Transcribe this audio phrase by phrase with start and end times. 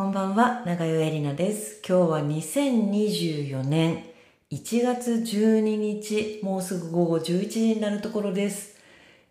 [0.00, 1.82] こんばんは、長与えりなです。
[1.86, 4.06] 今日は2024年
[4.50, 8.78] 1月12日、もうすぐ午後11時になるところです。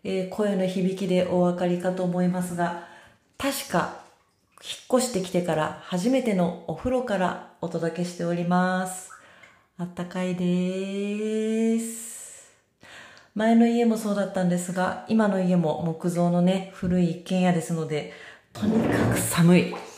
[0.04, 2.86] えー声の響きでお分かりかと思いますが、
[3.36, 3.96] 確か
[4.62, 9.10] 引っ越してきてから初めてのお風呂からお届けしております。
[9.76, 12.52] あったかいです。
[13.34, 18.12] 前の家もそうだったんですが、今の家も木造のね、古い一軒家ですので、
[18.52, 19.89] とにかく寒い。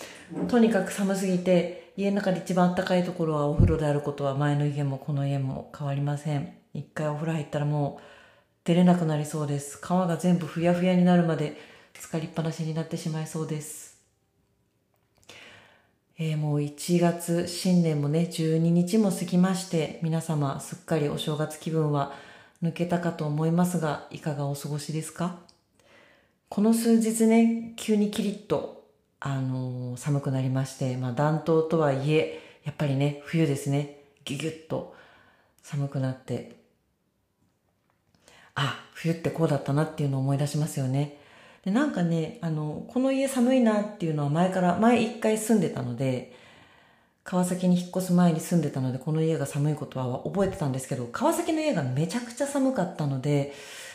[0.48, 6.54] とにかく寒すぎて、家の中で一番暖かいところはお風呂であることは前の家もこの家も変わりません。
[6.74, 8.02] 一回お風呂入ったらもう
[8.64, 9.78] 出れなくなりそうです。
[9.78, 11.56] 皮が全部ふやふやになるまで
[11.94, 14.00] 浸かりっぱなしになってしまいそうです。
[16.18, 22.12] えーもう1月、新年もね、12日も過ぎまして、皆様すっかりお正月気分は
[22.62, 25.40] 抜けたかと思いますが、いかがお過ごしですか？
[26.48, 28.81] この数日ね、急にキリッと、
[29.24, 34.96] あのー寒くなりまして、まあ暖冬とはいえ、やっぱりね、冬ですね、ギュギュッと
[35.62, 36.56] 寒くなって、
[38.56, 41.18] あ、冬ってこうだったなっていうのを思い出しますよね。
[41.64, 46.34] で、なんかね、あの、この家寒いなっていうのは前から、前一回住んでたので、
[47.22, 53.52] 川崎に引っ越す前に住んでたので、この家が寒いことは覚えてたんですけど、川崎の家がめちゃくちゃ寒かったので、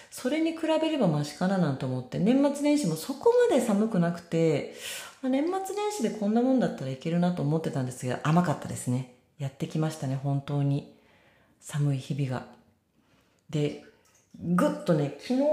[0.09, 4.73] それに比べればマシかななんて思って、年末年始もそこまで寒くなくて、
[5.23, 9.15] 年末年始でこんなもんだったらいけるなと思ってたんですが、甘かったですね。
[9.39, 10.95] やってきましたね、本当に。
[11.59, 12.45] 寒い日々が。
[13.49, 13.83] で、
[14.39, 15.43] ぐっとね、昨日、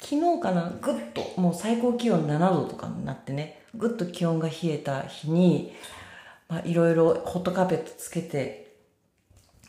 [0.00, 5.72] 昨日かな、ぐっと、もう最高気温7度とかになってね、ぐっと気温が冷えた日に、
[6.48, 8.70] まあいろいろホットカーペットつけて、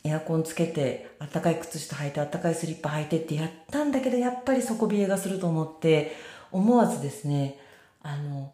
[0.04, 6.16] エアコンつけて、あったかい靴下履いて、あったかいスリッパ履いてってやったんだけど、やっぱり底冷えがすると思って、
[6.52, 7.60] 思わずですね、
[8.02, 8.54] あの、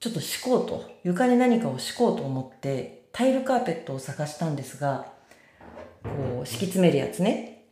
[0.00, 5.06] ちょっと敷こうと、床に何かを敷こうと思って、タイルカーペットを探したんですが、
[6.02, 7.64] こう、敷き詰めるやつね。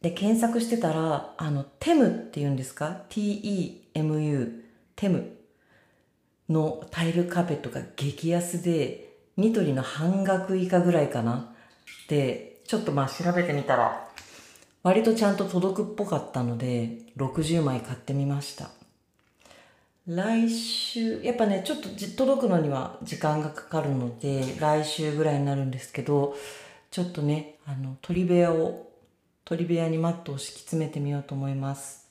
[0.00, 4.64] で、検索してたら、あの、テムって言うんですか ?T-E-M-U、
[4.96, 5.36] テム
[6.48, 11.54] のタイルカーペットが激安で、ニトリの半額以下ぐらいかな。
[12.08, 14.08] で、ちょっとまあ調べてみたら、
[14.82, 18.70] 割とちゃんと届くっぽかったので、60枚買ってみました。
[20.06, 26.36] 来週、やっぱね、ちょっと届くのには時間がかかるので、来週ぐらいになるんですけど、
[26.90, 28.90] ちょっとね、あの、鳥部屋を、
[29.46, 32.06] 鳥部屋にマットを敷き詰めてみようと思います。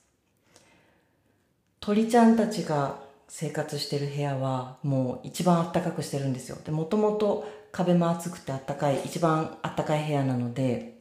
[1.82, 6.58] 鳥ちゃんたちが生活してる部屋はもう一番暖かくしてるんですよ。
[6.66, 10.98] で、もともと壁も厚くて暖かい、一番暖かい部屋なので、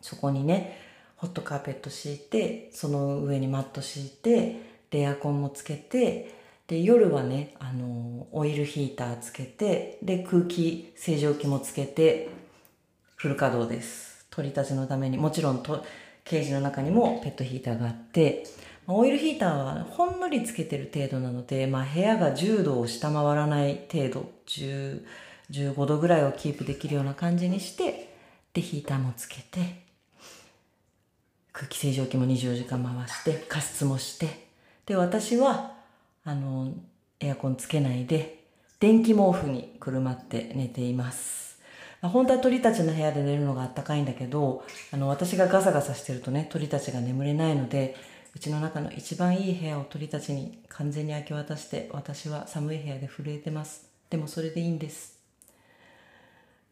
[0.00, 0.78] そこにね、
[1.16, 6.34] ホットカーペット敷いて、その上にマット敷いて、で、エアコンもつけて、
[6.66, 12.28] で、夜はね、あの、オイルヒーターつけて、で、空気清浄機もつけて、
[13.16, 14.26] フル稼働です。
[14.30, 15.84] 鳥たちのために、もちろんと、
[16.24, 18.44] ケージの中にもペットヒーターがあって、
[18.86, 25.04] オイルヒーターはほんのりつけてる程度なので、まあ部屋が10度を下回らない程度、10
[25.50, 28.14] 15度ぐらいをキープできるような感じにして、
[28.52, 29.84] で、ヒーターもつけて、
[31.52, 34.47] 空気清浄機も24時間回して、加湿もして、
[34.88, 35.74] で、私は、
[36.24, 36.72] あの、
[37.20, 38.46] エアコンつけないで、
[38.80, 41.58] 電気毛布にくるまって寝ています。
[42.00, 47.96] 本当は鳥たちの部屋で寝るのがあったかいんだけど、あの、私がガサガサしてるとね、鳥たちが眠れないので、
[48.34, 53.90] うちの中の一番いい部屋を鳥たちに完全に明け渡して、私は寒い部屋で震えてます。
[54.08, 55.18] でもそれでいいんです。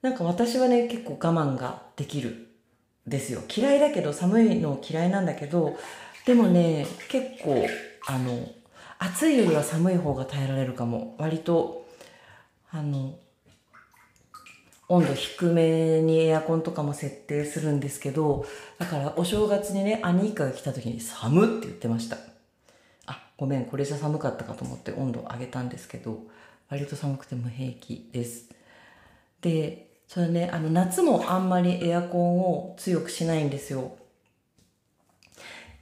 [0.01, 2.47] なんか私はね、結構我慢ができる。
[3.07, 3.43] ですよ。
[3.55, 5.77] 嫌いだけど、寒いの嫌いなんだけど、
[6.25, 7.65] でもね、結構、
[8.07, 8.49] あの、
[8.99, 11.15] 暑いよりは寒い方が耐えられるかも。
[11.19, 11.87] 割と、
[12.71, 13.19] あの、
[14.89, 18.47] 温度低めにエアコンとかも設定するんですけど、
[18.79, 22.19] だからお正月にね、兄一家が来た時に寒って言ってました。
[23.07, 26.21] あ、ごめん、これじゃ寒かったかと思って温度上げたんですけど、
[26.69, 28.49] 割と寒くても平気です。
[29.41, 33.97] で、それね、あの、夏もあんまりエアコンを強くしないんですよ。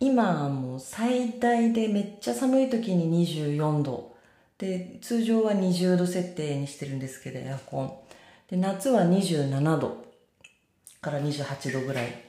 [0.05, 4.15] 今もう最大でめっちゃ寒い時に24度。
[4.59, 7.93] で、通常は20度設定にしてるんですけど、エアコン。
[8.51, 10.05] で、夏は27度
[11.01, 12.23] から28度ぐらい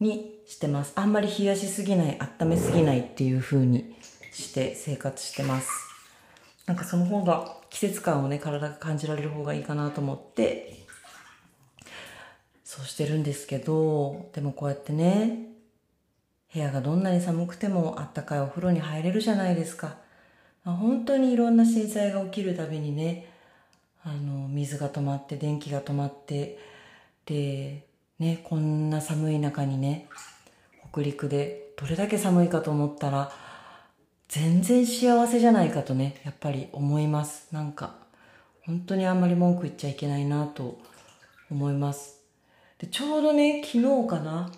[0.00, 0.94] にしてます。
[0.96, 3.94] あんまり冷やしすぎない、温めすぎないっていう風に
[4.32, 5.70] して生活してます。
[6.66, 10.76] なんかその方が季節感をね、体が感じられる方がいいかなと思って、
[12.64, 15.54] そうしてるんですけど、でもこうやってね、
[16.56, 19.96] 部屋がどんなに寒くてもあったかいお風呂に入れるじゃないですか。
[20.64, 23.28] 本当にいろんな震災が起きるたびにね
[24.02, 26.58] あの水が止まって電気が止まって
[27.26, 27.84] で
[28.18, 30.08] ねこんな寒い中にね
[30.90, 33.30] 北陸でどれだけ寒いかと思ったら
[34.28, 37.94] 全然幸せじゃないかとねやっぱり思いますなんか
[38.64, 40.80] 本当にあんまり文句言っちゃいけないなと
[41.48, 42.22] 思います
[42.78, 44.50] でちょうどね昨日かな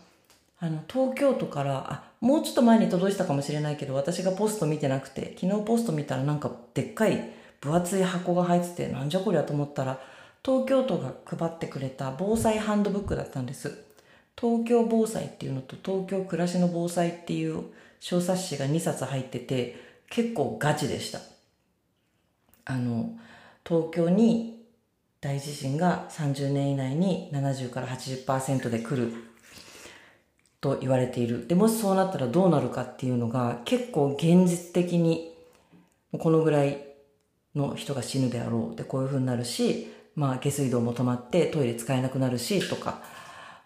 [0.61, 10.01] あの東京都からあもうちょっと前に届いたかもしれないけど私がポスト見てなくて昨日ポスト見たらなんかでっかい分厚い箱が入っててなんじゃこりゃと思ったら
[10.45, 13.85] 東京都が配ってくれた防災ハンドブックだったんです。
[14.41, 17.65] 東京防災っていうのと東京暮らしの防災っていう
[17.99, 19.77] 小冊子が2冊入ってて
[20.09, 21.21] 結構ガチでした。
[22.65, 23.17] あの
[23.67, 24.63] 東京に
[25.21, 29.13] 大地震が30年以内に70から80%で来る
[30.61, 31.47] と言われている。
[31.47, 35.33] で、もしそうなったらどうなるかっていうのが結構現実的に
[36.19, 36.85] このぐらい
[37.55, 38.77] の人が死ぬであろう。
[38.77, 43.03] で、こういう風になるし、まあ下水道も止まってトイレ使えなくなるしとか、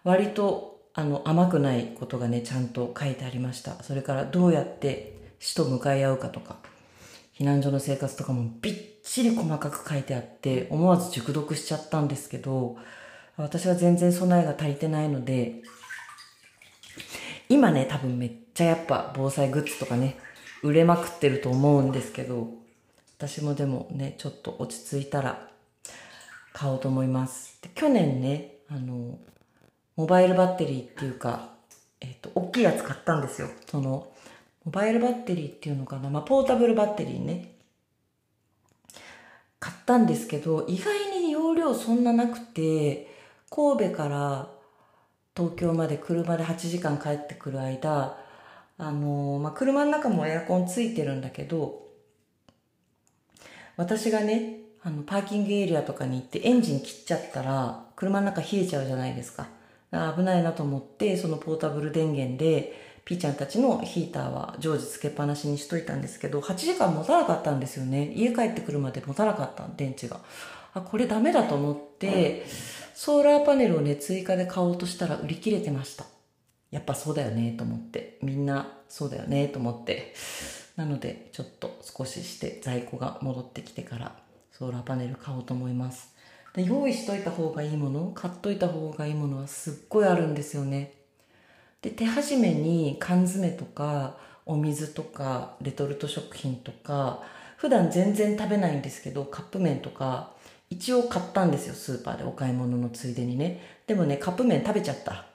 [0.03, 3.81] 割とあの甘くないことがね、ちゃんと書いてありました。
[3.83, 6.57] それからどうやって死と向かい合うかとか、
[7.37, 12.77] 避難所の生活とかもびっちり細かく書いてあって、思わず熟読しちゃったんですけど、
[13.37, 15.63] 私は全然備えが足りてないので、
[17.49, 20.17] 今ね、多分めっちゃやっぱ防災グッズとかね、
[20.61, 22.47] 売れまくってると思うんですけど、
[23.17, 25.47] 私もでもね、ちょっと落ち着いたら
[26.53, 27.61] 買おうと思います。
[27.61, 29.17] で去年ね、あの、
[29.95, 31.49] モバイルバッテリーっていうか、
[32.01, 33.49] えっ、と、大きいやつ買ったんですよ。
[33.69, 34.11] その、
[34.65, 37.53] モバイルバッテリーっていうのかな、まあ、ポータブルバッテリーね。
[39.59, 43.07] 買ったんですけど、意外に容量そんななくて、
[43.49, 44.49] 神戸から
[45.35, 48.17] 東京まで車で8時間帰ってくる間、
[48.77, 51.87] あのー、まあ、車の中もエアコンついてるんだけど、
[53.75, 59.47] 私がね、あの、パーキングエリアとかに行ってエンジン切っちゃったら、車の中冷えちゃうじゃないですか。
[59.93, 62.73] か危ないなと思って、そのポータブル電源で、
[63.05, 68.11] ピーちゃんたちのヒーターは常時つけっぱなしにしといたんですけど、8時間持たなかったんですよね。
[68.15, 70.19] 家帰ってくるまで持たなかった、電池が。
[70.73, 72.45] あ、これダメだと思って、
[72.93, 76.05] ソーラーパネルをね、追加で買おうとしたら売り切れてました。
[76.71, 78.17] やっぱそうだよねと思って。
[78.21, 80.13] みんなそうだよねと思って。
[80.75, 84.15] なので、ちょっと少しして在庫が戻ってきてから
[84.51, 86.13] ソーラーパネル買おうと思います。
[86.53, 90.93] で用意しといた方がいいもの、買っといた方がいいものはすっごいあるんですよね。
[91.81, 97.23] で、手始めに缶詰とか、お水とか、レトルト食品とか、
[97.57, 100.33] 普段全然食べないんですけど、カップ麺とか、
[100.73, 103.61] 一応買ったんですよ、スーパーでお買い物のついでにね。
[103.85, 105.25] でもね、カップ麺食べちゃった。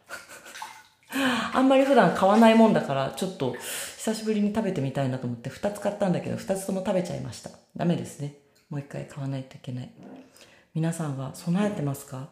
[1.54, 3.54] あんまり普段買わないもんだから、ちょっと
[3.96, 7.50] 久しぶりに食べてみたいなと思って2つ買ったんだけど、2つとも食べちゃいました。
[7.76, 8.34] ダメですね。
[8.68, 9.90] もう一回買わないといけない。
[10.74, 12.28] 皆さんは備えてますか？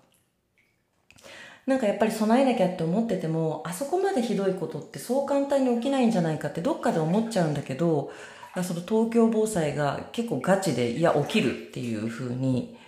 [1.67, 8.13] なんかやっぱり備えなきゃって思ってても、あそこまでひどいことってそう簡単に起きないんじゃないかってどっかで思っちゃうんだけど、
[8.63, 12.79] その東京防災が結構ガチで、いや、起きるっていう風に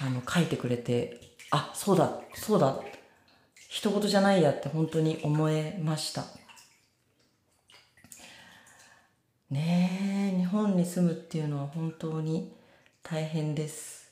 [0.00, 1.20] あの、書いてくれて、
[1.50, 2.80] あ、そうだ、そうだ、
[3.68, 6.24] 一言じゃないやって本当に思えました。
[9.50, 12.54] ねえ、日本に住むっていうのは本当に
[13.02, 14.10] 大変です。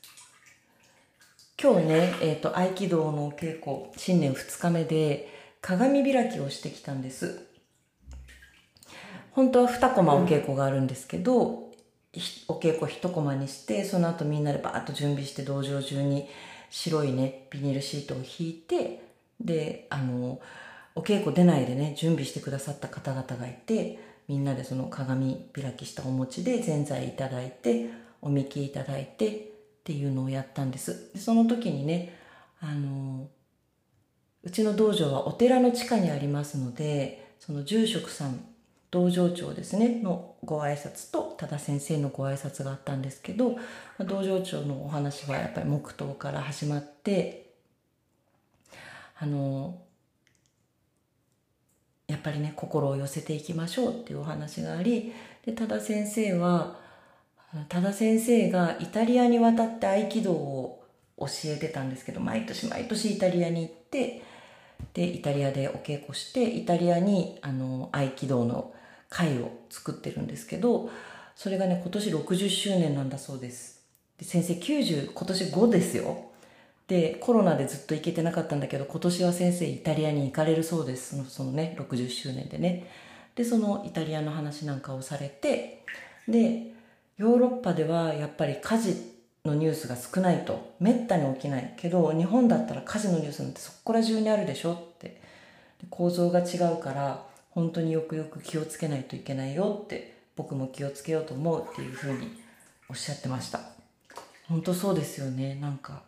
[1.63, 5.29] 今日ね、えっ、ー、と、合気道の稽古、新年2日目で、
[5.61, 7.47] 鏡開きをしてきたんです。
[9.33, 11.70] 本当は2コマお稽古があるんですけど、
[12.49, 16.29] お稽古一コマにしてその後みんなでバーッと準備して道場中に
[16.69, 19.03] 白いねビニールシートを引いて
[19.41, 20.41] であの
[20.95, 23.99] お稽古出ないでね準備してくださった方々がいて
[24.29, 27.91] みんなでその鏡開きしたお餅でぜんざいいただいて
[28.23, 29.41] おみきいただいてっ
[29.85, 31.13] ていうのをやったんです。
[31.15, 32.17] でその時にね
[32.61, 33.29] あの
[34.43, 38.45] うちの道場はお寺の地下にありますのでその住職さん
[38.91, 43.57] 道場長ですねのご挨拶と多田先生のご挨拶があったんですけど
[44.01, 47.51] 道場長のお話はやっぱり黙祷から始まって
[49.19, 49.79] あの
[52.09, 55.13] やっぱりね心を寄せていきましょうっていうお話があり
[55.47, 56.77] で多田先生は
[57.69, 60.85] 多田先生がイタリアに渡って合気道を
[61.19, 64.23] 教えてたんですけど毎年毎年イタリアに行って
[64.95, 68.73] でイタリアでお稽古してイタリアにあの合気道の
[69.11, 70.91] 会を作ってるんですけど、
[71.37, 73.83] それがね、今年60周年なんだそうです。
[74.19, 76.31] で先生90、今年5ですよ。
[76.89, 81.11] で、コロナでずっと行けてなかったんだけど、今年は先生イタリアに行かれるそうです。
[81.11, 82.87] そのそのね、60周年でね。
[83.35, 85.85] で、そのイタリアの話なんかをされて、
[86.27, 86.73] で、
[87.19, 88.97] ヨーロッパではやっぱり火事
[89.45, 95.21] のニュースが少ないとめったに起きないけど日本だったら火事のニュースなんてそこら中にあるでしょって
[95.89, 102.41] 構造が違うから本当によくよく気をつけないといけないよって僕も気をつけようと思うっていうふうに
[102.89, 103.61] おっしゃってました。
[104.49, 105.55] 本当そうですよね。
[105.57, 106.03] なんか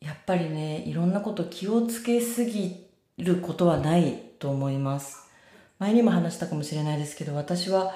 [0.00, 2.86] やっぱりねいろんなこと気をつけすぎ
[3.18, 5.26] ることはないと思います。
[5.78, 7.94] 前にも話したかもしれないですけど私は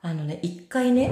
[0.00, 1.10] あのね一回ね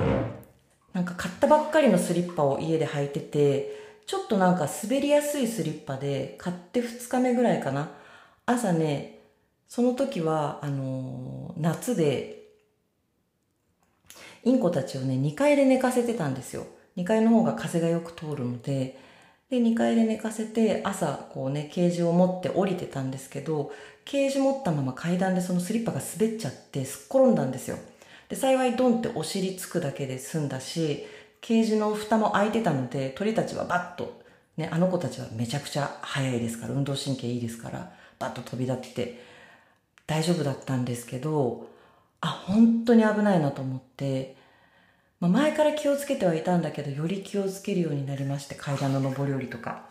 [0.93, 7.91] なんか買ったばっかりのスリッパを家で履いててちょっとなんか滑りやすいスリッパで買って2日目ぐらいかな。
[8.45, 9.21] 朝ね
[9.69, 12.43] その時はあのー、夏で
[14.43, 16.67] インコたちをね2階で寝かせてたんですよ。
[16.97, 18.99] 2階の方が風がよく通るので。
[19.49, 23.73] で、2階で寝かせて、朝、こうね、ケージを持って降りてたんですけど、
[24.05, 27.77] ケージ持ったまま階段でそのスリッパが滑っちゃって、すっ転んだんですよ。
[28.29, 31.05] で、幸いドンってお尻つくだけで済んだし、
[31.41, 34.23] ケージの蓋も開いてたので、鳥たちはバッと、
[34.57, 39.23] ね、あの子たちはめちゃくちゃ速いですから、運動神経いいですから、バッと飛び立って
[40.07, 41.69] 大丈夫だったんですけど、
[42.21, 44.37] あ、本当に危ないなと思って、
[45.21, 49.85] まあ、前から気をつけてはいたんだけど、より気をつけるようになりまして、階段の上り下りとか。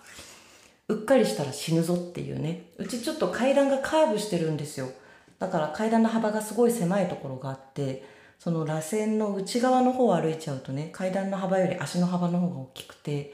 [0.87, 2.63] うっかりしたら死ぬぞっていうね。
[2.77, 4.89] うちちょっと階段がカーブしてるんですよ。
[5.37, 8.03] だから階段の幅がすごい狭いところがあって、
[8.39, 13.33] その螺旋の内側の方を歩いちゃうとね、階段の幅より足の幅の方が大きくて、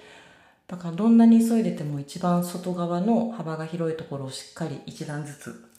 [0.67, 5.69] だからどんなに急いでても一番外側の幅が広いところをしっかり一段ずつ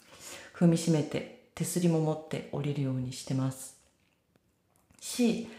[0.55, 3.75] 踏みしめて手すりも持って降りるようにしてます。
[5.01, 5.49] し、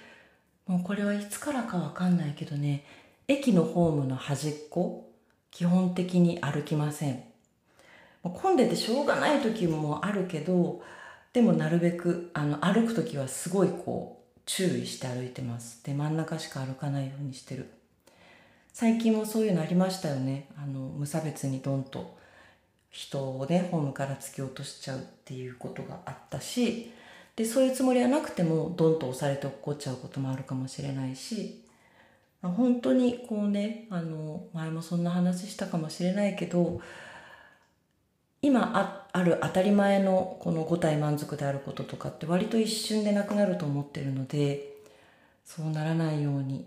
[0.66, 2.84] もうこれはいつからかわかんないけどね、
[3.28, 5.10] 駅のホームの端っこ、
[5.50, 7.22] 基本的に歩きません。
[8.22, 10.80] 混んでてしょうがない時もあるけど、
[11.32, 15.84] でもなるべく、あの、歩く時はすごいこう、注意して歩いてます。
[15.84, 17.68] で、真ん中しか歩かないようにしてる。
[18.72, 20.48] 最近もそういうのありましたよね。
[20.56, 22.16] あの、無差別にドンと
[22.90, 26.92] 人をね、ホームから突き落としちゃうっていうことがあったし、
[27.38, 31.64] でそういうつもりはなくてもドンと押されて落っこっちゃうこともあるかもしれないし
[32.42, 36.80] 本当にこうねあの前もそんな話したかもしれないけど
[38.42, 44.74] 今あある当たり前のこの五体満足であることとかって割と一瞬でなくなると思ってるので
[45.44, 46.66] そうならないように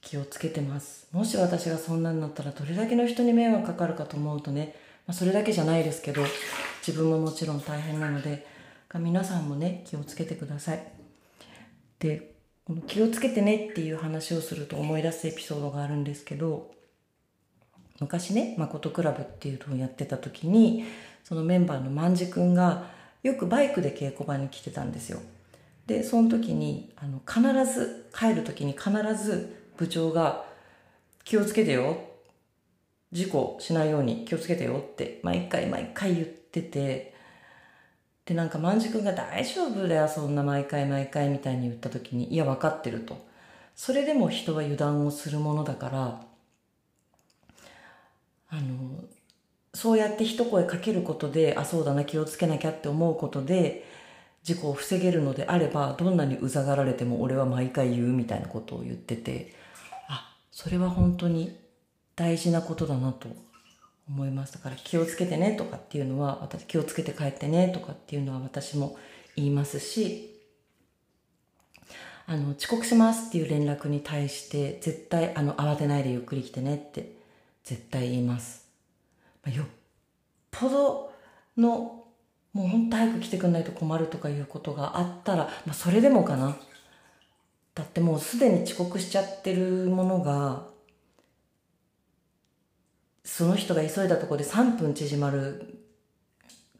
[0.00, 1.08] 気をつけてます。
[1.12, 4.74] もし私がそんなになったらどれだけの人に迷惑かかるかと思うとね、
[5.06, 6.22] まあ、それだけじゃないですけど
[6.86, 8.46] 自分ももちろん大変なので
[8.94, 10.82] 皆さんもね気をつけてください。
[11.98, 16.70] でこの気をつけてねっていう話をすると思い出すエピソードがあるんですけど
[18.00, 20.84] 昔ね誠クラブっていうのをやってた時に
[21.22, 22.86] そのメンバーの万次くんが
[23.22, 25.20] よくバイクで稽古場に来てたんですよ。
[25.86, 27.42] でその時にあの必
[27.72, 30.44] ず帰る時に必ず部長が
[31.24, 31.98] 「気をつけてよ
[33.12, 37.14] 事故しないように気をつけてよ」って毎回毎回言ってて
[38.24, 43.28] でなんか万次君が大丈夫だよそんな毎回毎回みたいに言った時にいや分かってると。
[43.74, 46.29] それでも人は油断をするものだから
[48.50, 49.04] あの
[49.72, 53.84] そうやって一声かけることであそうだな気をつけなきゃって思うことで
[54.42, 59.54] 事故を防げるのであればどんなにうざがられても俺は毎回言うみたいなことを言ってて
[60.08, 61.56] あそれは本当に
[62.16, 63.28] 大事なことだなと
[64.08, 64.54] 思います。
[64.54, 68.98] だから気をつけてねとかっていうのは私気をつけて帰ってねとかっていうのは私も
[69.36, 70.36] 言いますし
[72.26, 77.19] あの遅刻しますっていう連絡に対して絶対あの慌てないでゆっくり来てねって
[77.64, 78.68] 絶対言います、
[79.44, 79.66] まあ、よっ
[80.50, 81.12] ぽど
[81.56, 82.04] の
[82.52, 86.56] もうほんと早く来てくんないと困るとかいうことがあったら、まあ、それでもかな。
[87.74, 90.66] だってもうすでに遅刻しちゃってるものが
[93.24, 95.78] その人が急いだところで3分縮まる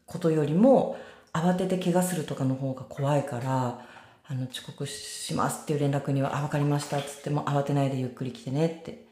[0.04, 0.98] ことよりも
[1.32, 3.86] 慌てて怪我するとかの方が怖いから
[4.26, 9.04] あの遅刻しますっていう連絡には「あ分かりました」っつっても慌てないでゆっくり来てねって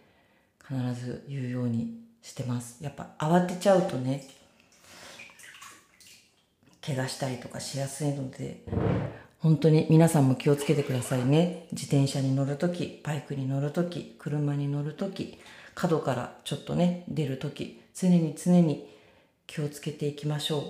[0.69, 4.25] 必ず言うようにしてますやっぱ慌てちゃうとね
[6.85, 8.63] 怪我したりとかしやすいので
[9.41, 15.39] 本当に皆さんも気をつけてくださいね自転車に乗るときバイクに乗るとき車に乗るとき
[15.79, 18.89] 角からちょっとね、出るとき、常に常に
[19.47, 20.63] 気をつけていきましょう。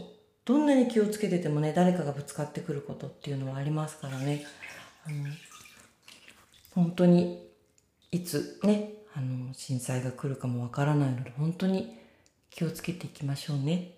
[0.45, 4.45] どんなに気をつけててもね、誰かがぶつかってくることっていうのはありますからね。
[5.07, 5.17] あの
[6.75, 7.43] 本当に
[8.13, 11.99] いつね、あの震災が来るかもわからないので、本当に
[12.51, 13.91] 気をつけていきましょうね。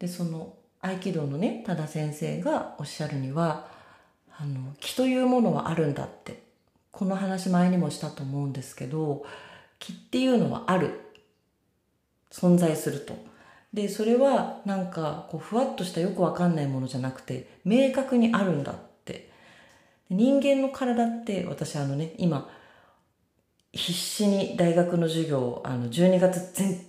[0.00, 3.68] で、その合気道のね多田先生がおっしゃるには
[4.36, 6.42] あの気というものはあるんだって
[6.90, 9.24] この話前にもしたと思うんですけど
[9.78, 11.00] 気っていうのはある。
[12.32, 13.16] 存在すると。
[13.72, 18.74] でそれはなんかこうふわっとしたよくわかんないものじゃなくて明確にあるんだっ
[19.04, 19.30] て。
[20.08, 22.50] 人間の体って私あのね今
[23.72, 26.80] 必死に大学の授業あの12月全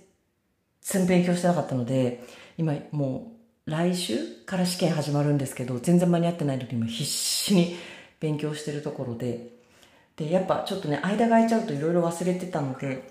[0.80, 2.24] 然勉強してなかったので
[2.58, 3.32] 今も
[3.66, 7.76] う来週から試験始まるんですけど全然間に合ってないのに今必死に
[8.18, 9.52] 勉強してるところで。
[10.16, 13.08] でやっぱちょっとね間が空いちゃうといろいろ忘れてたので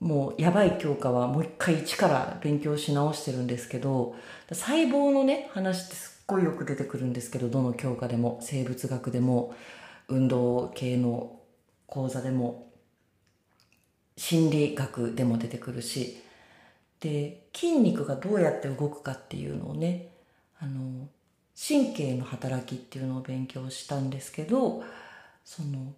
[0.00, 4.16] もうやばい教科はもう一回一から勉強し直してるんですけど
[4.50, 9.54] 細胞のね話ってすっごいよく出てくるんですけどどの教科でも生物学でも
[10.08, 11.38] 運動系の
[11.92, 12.70] 講座でも
[14.16, 16.22] 心理学でも出てくるし
[17.00, 20.08] で筋肉がどうやって動くかっていうのをね
[20.58, 21.06] あの
[21.54, 24.82] 神経の働きっていうのを勉強したんですけど
[25.44, 25.92] その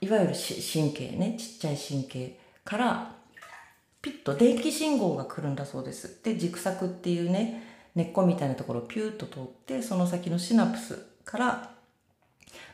[0.00, 3.14] いわゆる神経ねちっちゃい神経から
[4.02, 6.24] ピッと電気信号が来るんだそうです。
[6.24, 7.62] で軸索っていうね
[7.94, 11.75] 根っこみたいなところをピューッと通ってその先のシナプスから、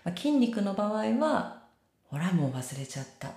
[0.04, 1.62] まあ、筋肉の場合は
[2.08, 3.30] ほらもう忘れちゃった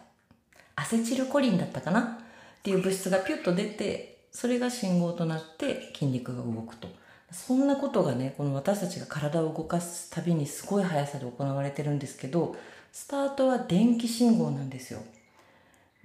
[0.76, 2.20] アセチルコリンだったかな？
[2.60, 6.88] っていう物質がピュッと出てそれが信号となって筋肉が動くと
[7.32, 12.56] そんなことがねこの私たちが体を動かすたびにすごい速さで行われてるんですけど
[12.92, 15.02] スタートは電気信号なんですよ。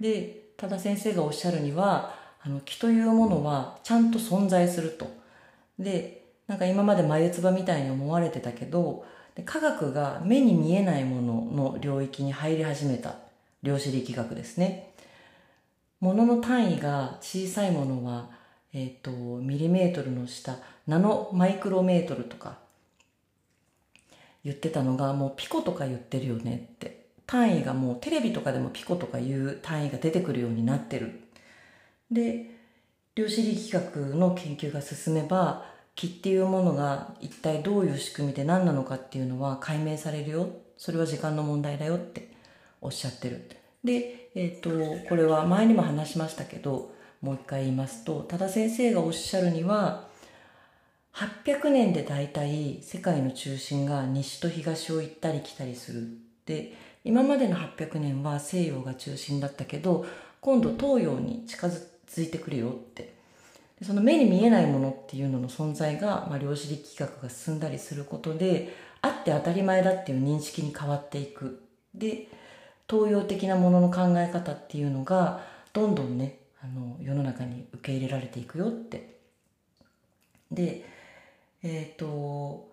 [0.01, 5.07] で、多田先生がおっしゃるには、あの、気というものはちゃんと存在すると。
[5.79, 13.15] で、なんか今まで眉唾みたいに思われてたけど、で科学が目に見えないものの領域に入り始めた
[13.63, 14.91] 量子力学ですね。
[15.99, 18.29] ものの単位が小さいものは、
[18.73, 22.57] えっ、ー、と、ミリメートルの下、ナノマイクロメートルとか、
[24.43, 31.21] 言ってたのがもうピコとか言ってるよねって単位がもうテレビとかでもピコとかいう単位が出てくるようになってる
[32.11, 32.49] で
[33.15, 35.65] 量子力学の研究が進めば
[36.01, 40.49] 気っていうものが一体どういう仕組みで何なのかっていうのは解明されるよ。
[40.75, 42.31] それは時間の問題だよって
[42.81, 43.47] おっしゃってる。
[43.83, 50.07] でえっ、ー、とこれは前にも話しましたけどもう一回言いますと多田先生がおっしゃるには
[51.13, 56.07] 800年で大体世界の中心が西と東を行ったり来たりする。
[56.47, 60.07] で今までの800年は西洋が中心だったけど
[60.39, 63.20] 今度東洋に近づいてくるよって
[63.83, 71.63] その目に見えないものっていうのの存在が、まあ、量子力学が進んだりすることであって当たり前だっていう認識に変わっていく。
[71.95, 72.27] で
[72.89, 75.41] 東洋的なものの考え方っていうのが
[75.73, 79.17] どんどんねあの世の中に受け入れられていくよって。
[80.51, 80.85] で
[81.63, 82.69] えっ、ー、と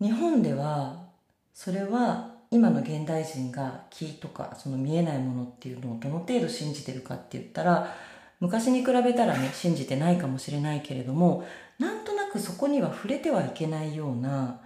[0.00, 1.04] 日本では
[1.52, 7.94] それは今の現代人が気とかその見えないものっていうのをどの程度信じてるかって言ったら
[8.40, 11.46] 昔に比べたらね信じてないかもしれないけれども
[11.78, 14.60] なんとなくそこには触れてはいけないような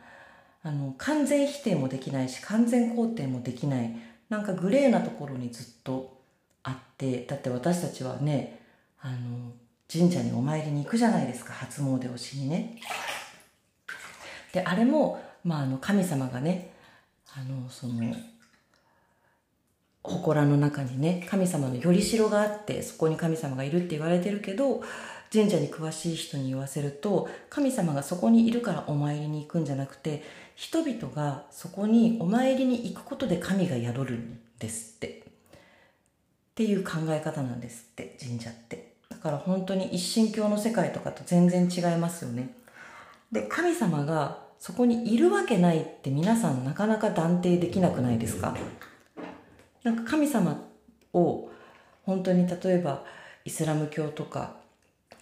[0.63, 3.97] あの完全否定もできないし完全肯定もできない
[4.29, 6.21] なんかグレーなところにずっと
[6.63, 8.61] あってだって私たちはね
[9.01, 9.53] あの
[9.91, 12.77] 神社にお参りに行くじゃないですか初詣をしにね。
[14.53, 16.73] であれも、まあ、あの神様がね
[17.35, 18.15] あのその
[20.03, 24.83] 祠の中にね神様のよりしろがあってそこに神様がいるって言われてるけど
[25.33, 30.23] 神社に詳しい人に言わせると神様がそこにいるからお参りに行くんじゃなくて
[30.57, 35.09] 人々がそこにお参りに行くことで神が宿るんですって。
[35.09, 38.93] っていう考え方なんですって神社って。
[39.09, 42.55] だから本当に一神教の世界とかと全然違いますよね。
[43.33, 48.55] で、神様がそこにいるわけないって皆さんなかなか断定できなくないですか？
[49.83, 50.63] なんか神様
[51.13, 51.51] を
[52.05, 53.05] 本当に例えば
[53.45, 54.57] イスラム教とか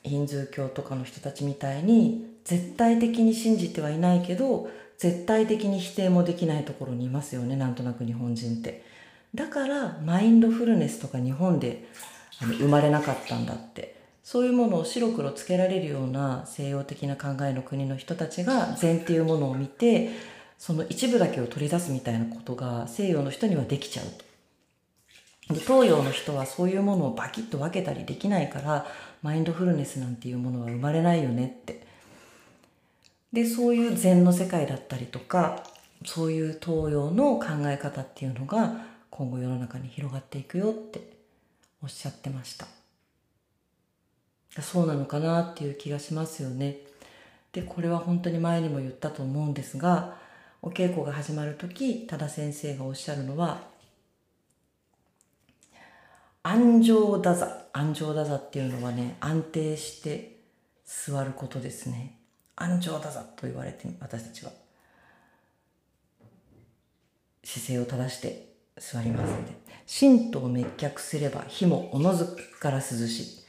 [0.03, 8.85] ヒンズー教とかの人たちみたいに絶対的に信じてはいないけど絶対的に否定もできないところにいますよねなんとなく日本人って
[9.35, 11.87] だからマインドフルネスとか日本で
[12.41, 20.11] 生まれなかったんだってそういうものを白黒つけられるような西洋的な考えの国の人たちが禅っていうものを見て
[20.59, 24.28] その一部だけを取り出すみたいなことが西洋の人にはできちゃうと。
[25.51, 28.87] で東洋の人はそういうものをバキッと分けたりできないから
[29.23, 31.87] マインドフルネスなんていうものは生まれないよねって。
[33.33, 35.63] でそういう禅の世界だったりとか
[36.05, 38.73] そういう東洋の考え方っていうのが
[39.11, 41.13] 今後世の中に広がっていくよって
[41.83, 42.67] おっしゃってました。
[44.63, 46.79] そうなのかなっていう気がしますよね。
[47.53, 50.17] でこれは本当に前にも言ったと思うんですが
[50.61, 53.63] お稽古が始まる時多田先生がおっしゃるのは
[56.51, 57.47] 安定だ座。
[57.75, 60.41] 安定だ座っていうのはね安定して
[60.87, 62.19] 座ることですね。
[62.57, 64.53] 安定だ座と言われて私たちは。
[67.45, 69.53] 姿勢を正して座りますので。
[70.01, 73.45] 神道滅却すれば火もおのずから涼し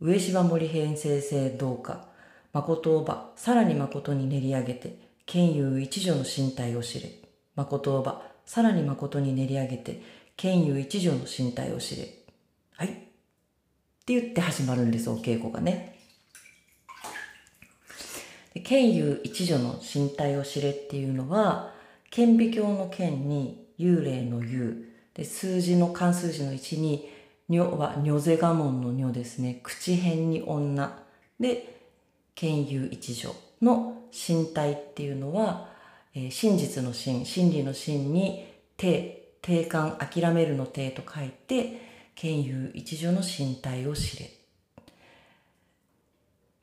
[0.00, 2.08] 上芝森編成性どうか
[2.52, 7.08] 誠をばさらに誠に練り上げて剣友一助の身体を知れ。
[7.56, 12.08] 誠をばさらに誠に練り上げて剣友一助の身体を知れ。
[12.76, 12.88] はい。
[12.88, 12.90] っ
[14.04, 15.98] て言って始まるんですお稽古がね。
[18.64, 21.72] 剣友一助の身体を知れっていうのは
[22.10, 24.84] 顕微鏡の剣に幽霊の幽。
[25.14, 27.08] で数字の漢数字の1に
[27.48, 29.60] 女は女瀬我門の女ですね。
[29.62, 30.98] 口辺に女。
[31.38, 31.80] で
[32.34, 35.68] 剣友一助の身体っていうのは、
[36.14, 44.30] えー、真実の真真理の真に定定感諦めるの定と書いて剣友一助の身体を知れ。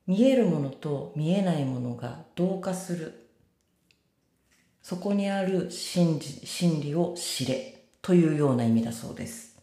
[0.08, 3.28] 見えるものと見えないものが同化する。
[4.82, 7.76] そこにある真真理を知れ。
[8.02, 9.58] というような意味だそうです。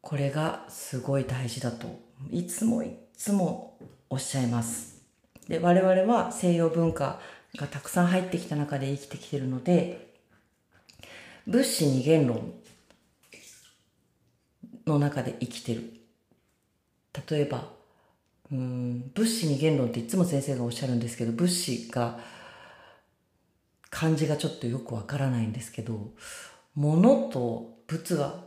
[0.00, 3.76] これがすごい大事だといつもいつも
[4.08, 5.02] おっしゃいます。
[5.48, 7.20] で、我々は西洋文化
[7.56, 10.05] がたくさん入ってきた中で生きてきてるので、
[11.46, 12.52] 物資二元論
[14.86, 15.92] の中で生きてる。
[17.28, 17.70] 例えば、
[18.50, 22.18] うん物資二元論っていつも先生がおっしゃるんですけど、物資が
[23.90, 26.12] 漢字がちょっとよくわからないんですけど、
[26.74, 28.44] 物と物は、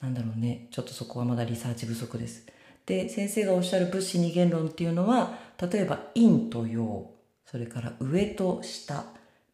[0.00, 2.46] なんだろうね、ちょっとそこはまだリサーチ不足です。
[2.86, 7.10] で先生がおっしゃる物資二元論っていうのは例えば陰と陽
[7.44, 9.04] それから上と下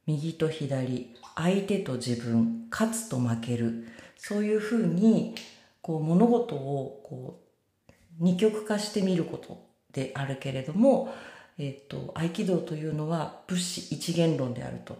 [0.06, 3.86] 右と左相手と自分勝つと負ける
[4.16, 5.34] そういうふうに
[5.80, 7.40] こう物事をこ
[7.88, 11.12] う二極化してみることであるけれども、
[11.58, 14.96] えっ、と合気道というのは物資一元論であると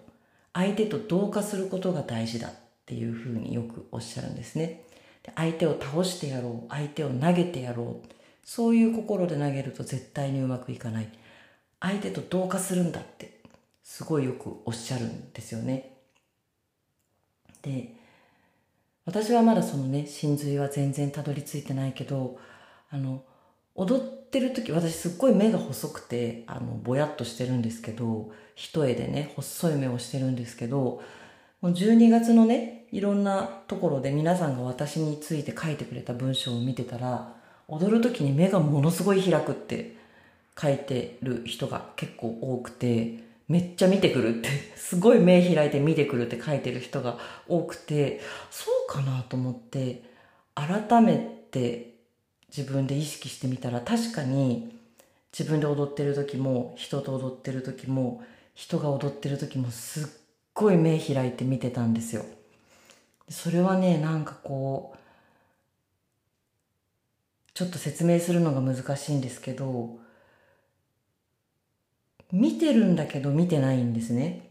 [0.52, 2.52] 相手と同化することが大事だっ
[2.86, 4.84] ていうふうによくおっしゃるんですね。
[5.36, 8.08] 相手を倒してやろう相手を投げてやろう
[8.44, 11.08] そういう心で投げると絶対にうまくいかない。
[11.80, 13.31] 相手と同化するんだって、
[13.82, 15.96] すごいよくおっしゃるんですよね。
[17.62, 17.94] で、
[19.04, 22.38] 私はまだそのね、真髄は全然たどり着いてないけど、
[22.90, 23.22] あの、
[23.74, 31.02] 踊ってる時、私すっごい目が細くて、あの、ぼやっとしてるんですけど、一重でね、細い目をしてるんですけど、
[31.60, 37.34] もう12月のね、いろんなところで皆さんが私について書いてくれた文章を見てたら、
[37.68, 39.96] 踊る時に目がものすごい開くって
[40.60, 50.02] 書いてる人が結構多くて、めっちゃ見てくるって、 すごい目開いて見てくるって書いてる人が多くて、そうかなと思って、
[50.54, 51.18] 改め
[51.50, 51.92] て
[52.48, 54.74] 自分で意識してみたら確かに
[55.38, 58.22] 自分で踊ってる時も人と踊ってる時も
[58.54, 60.06] 人が踊ってる時もすっ
[60.54, 62.24] ごい目開いて見てたんですよ。
[63.28, 64.98] それはね、なんかこう、
[67.52, 69.98] ちょっと説明するのが難しいんですけど、
[72.32, 74.48] 見てるんだけど見てないんですね。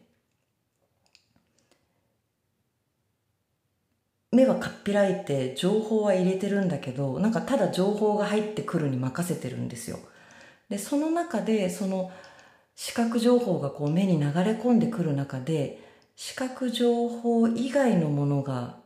[4.32, 10.00] 目はかっぴらいて情報は入れてるんだけど、なんかただ情報が入ってくるに任せてるんですよ。
[10.70, 12.12] で、その中で、その
[12.76, 15.80] 視覚情報がこう目に流れ込んでくる中で、
[16.16, 18.78] 視覚情報以外のものが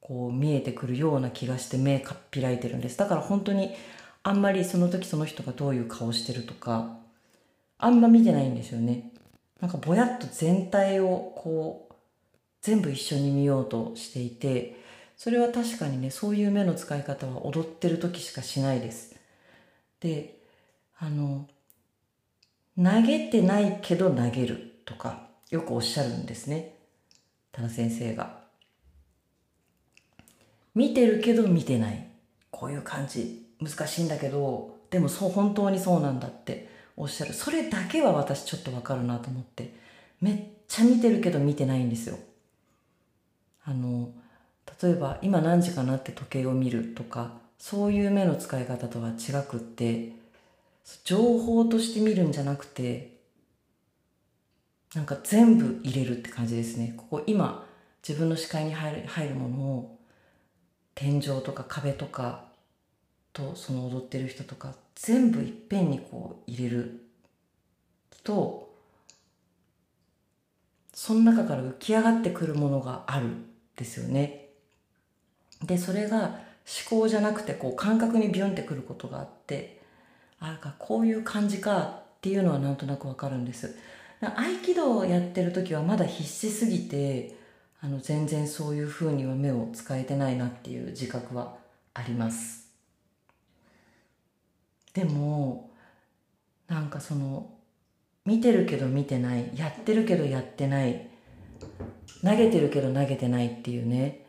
[0.00, 2.98] こう見えてくるような気がして目かっぴらいてるんです。
[2.98, 3.74] だから本当に
[4.22, 6.98] あんまりその時その人がどういう顔してるとか、
[7.78, 9.12] あんま見てないんですよね。
[9.60, 11.94] なんかぼやっと全体をこう、
[12.60, 14.82] 全部一緒に見ようとしていて、
[15.16, 19.16] それは確かにね、そういう目の使い方は踊ってる時しかしないです。
[20.00, 20.38] で、
[20.98, 21.48] あの、
[22.76, 26.74] 投げてないけど投げるとか、よくおっしゃるんですね。
[27.52, 28.42] 多田先生が。
[30.74, 32.08] 見てるけど見てない。
[32.50, 33.46] こういう感じ。
[33.60, 37.32] 難しいんだけど、でもそう、本当にそうなんだっておっしゃる。
[37.32, 39.74] それだけは私ちょっとわかるなと思って。
[40.20, 42.18] めっちゃ見てるけど見てないんですよ。
[43.64, 44.12] あの、
[44.82, 50.12] 例えば今何時かなって時計を見るとか、そういう目の使い方とは違くって、
[51.04, 53.14] 情報として見るんじゃなくて、
[54.94, 56.94] なんか全部入れるって感じですね。
[56.96, 57.66] ここ今
[58.06, 59.98] 自分の視界に入る入るものを
[60.94, 62.44] 天井とか壁とか
[63.32, 67.00] とその踊ってる人とか全部いっぺんにこう入れる
[68.22, 68.72] と
[70.92, 74.48] その中から浮き上がってくるものがあるんですよね。
[75.62, 76.18] でそれが
[76.88, 79.80] 思考じゃなくてこう感覚にビュンってくることがあって
[80.40, 83.76] ああこういう感じかっていうのはなんとなくわかるんです。
[84.20, 87.36] 合気道をやってる時はまだ必死すぎて
[87.82, 91.56] あの全然そういうふうには目を使えてないなっていう自覚は
[91.92, 92.63] あります
[94.94, 95.70] でも
[96.68, 97.50] なんかその
[98.24, 101.08] 見てるけど見てないやってるけどやってない
[102.22, 104.24] 投げてるけど投げてないっていうね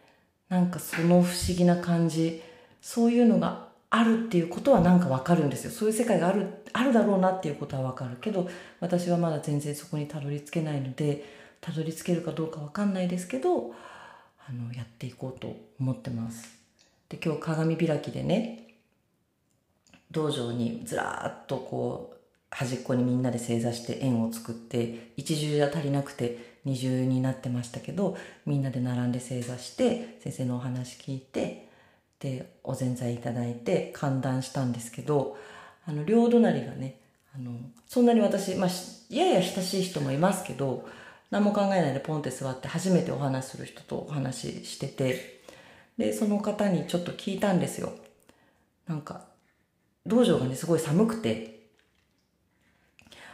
[0.49, 2.41] なんかその不思議な感じ
[2.81, 5.71] そういうのがあるっていうことはなんかわかるんですよ。
[5.71, 8.17] そういう世界があるあるだろうなっていうことはわかる。
[8.17, 8.49] けど
[8.81, 11.23] 私はまだ全然そこにたどり着けないので
[11.61, 13.73] たどり着けるかどうかわかんないですけど
[14.47, 16.59] あのやっていこうと思ってます。
[17.07, 18.64] で今日鏡開きでね
[20.11, 22.15] 道場にずらっとこう
[22.49, 31.67] 端っこにみんなで正座して円を作って一重じゃ足りなくて二重になってましたけどみんなで並んで正座して先生のお話聞いて
[32.19, 35.37] でおぜんざいいただいて歓談したんですけど
[35.85, 36.99] あの両隣がね
[37.35, 37.51] あの
[37.87, 38.69] そんなに私、まあ、
[39.09, 40.87] やや親しい人もいますけど
[41.29, 45.41] 何も考えないでポンって座って初めてお話する人とお話ししてて
[45.97, 47.93] でその方にちょっと聞いたんですよ。
[48.87, 49.25] なんか
[50.05, 51.55] 道場がねすごい寒くて。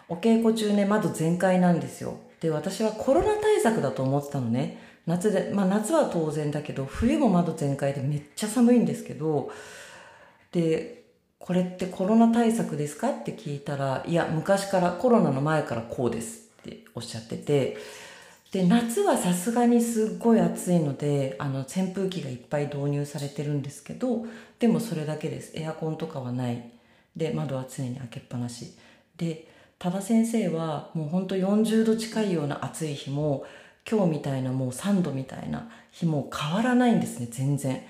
[0.10, 2.20] お稽古中ね窓全開なんですよ。
[2.42, 4.78] で私はコロナ対策だと思ってたのね。
[5.06, 9.52] 夏でまあ夏は当然だけど冬も窓全開でめっちゃ寒いんですけど。
[10.52, 11.06] で
[11.40, 13.10] これってコロナ対策ですか？
[13.12, 17.78] って聞いたらいや昔からコロナの前からこうですっておっしゃってて。
[18.52, 24.26] で夏はさすがにすっごい暑いのであの扇風機がいっぱい導入されてるんですけど
[24.60, 25.54] でもそれだけです。
[25.56, 26.70] エアコンとかはない。
[27.16, 28.74] で窓は常に開けっぱなし。
[29.16, 29.48] で
[29.80, 33.46] 多田先生はもうほんと40度近いような暑い日も
[33.90, 37.82] 今日みたいなもう3度みたいな日も変わらないんですね全然。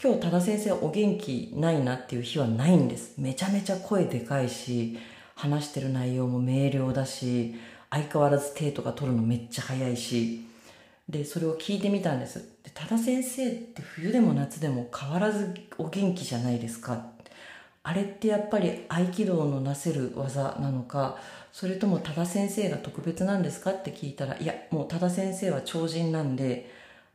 [0.00, 3.14] 今日多田先生お元気ないなっていう日はないんです。
[3.18, 4.96] めちゃめちゃ声でかいし
[5.34, 7.56] 話してる内容も明瞭だし
[7.96, 10.46] 相変わらず手とか取るのめっちゃ早いし
[11.08, 12.40] でそれを聞いてみたんです。
[12.62, 17.06] で多田先生って冬でも夏でも変わらずお元気じゃないですか。
[17.84, 21.18] あれってやっぱり合気道のなせる技なのか
[21.52, 26.68] それとも多田先生が特別なんですかって聞いたらいやもう多田先生は超人なんで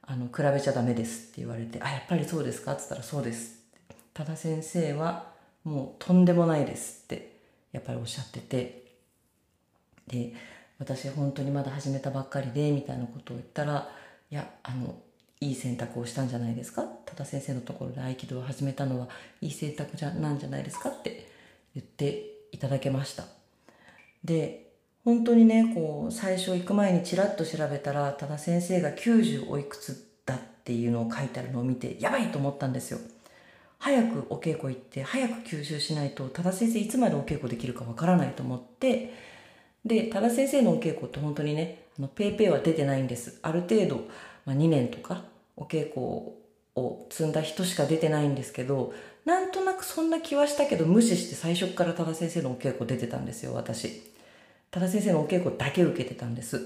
[0.04, 3.60] あの比べちゃダメですって言われてあやっぱりそうですかって言ったらそうです
[4.14, 5.34] 多田先生は
[5.66, 7.36] もうとんでもないですって
[7.74, 8.82] やっぱりおっしゃってて。
[10.08, 10.34] で
[10.82, 13.88] 私本当にまだ始めたばっかりでみたいなことを言ったら
[14.32, 14.96] いやあの
[15.40, 16.84] いい選択をしたんじゃないですか？
[17.06, 19.08] 多田先生のところで合気道を始めたのは
[19.42, 20.90] いい選択じゃなんじゃないですか？
[20.90, 21.28] って
[21.76, 23.26] 言っていただけました。
[24.24, 24.72] で
[25.06, 32.98] 本当にねこう最初行く前にちらっと調べたら多田先生が90おいくつだっていうのを書いてあるのを見てやばいと思ったんですよ。
[33.78, 39.31] 早くお稽古行って早く吸収しないと多田先生いつまでお稽古できるかわからないと思って
[39.86, 43.40] で、多田先生のお稽古って本当にね、あの、ペイペイは出てないんです。
[43.42, 44.08] ある程度、
[44.46, 45.24] まあ、2年とか、
[45.58, 46.02] お稽古
[46.76, 48.94] を積んだ人しか出てないんですけど、
[49.26, 54.12] なんとなくそんな気はしたけど、無視して最初から多田先生のお稽古出てたんですよ、私。
[54.72, 56.60] 多田先生のお稽古だけ受けてたんです。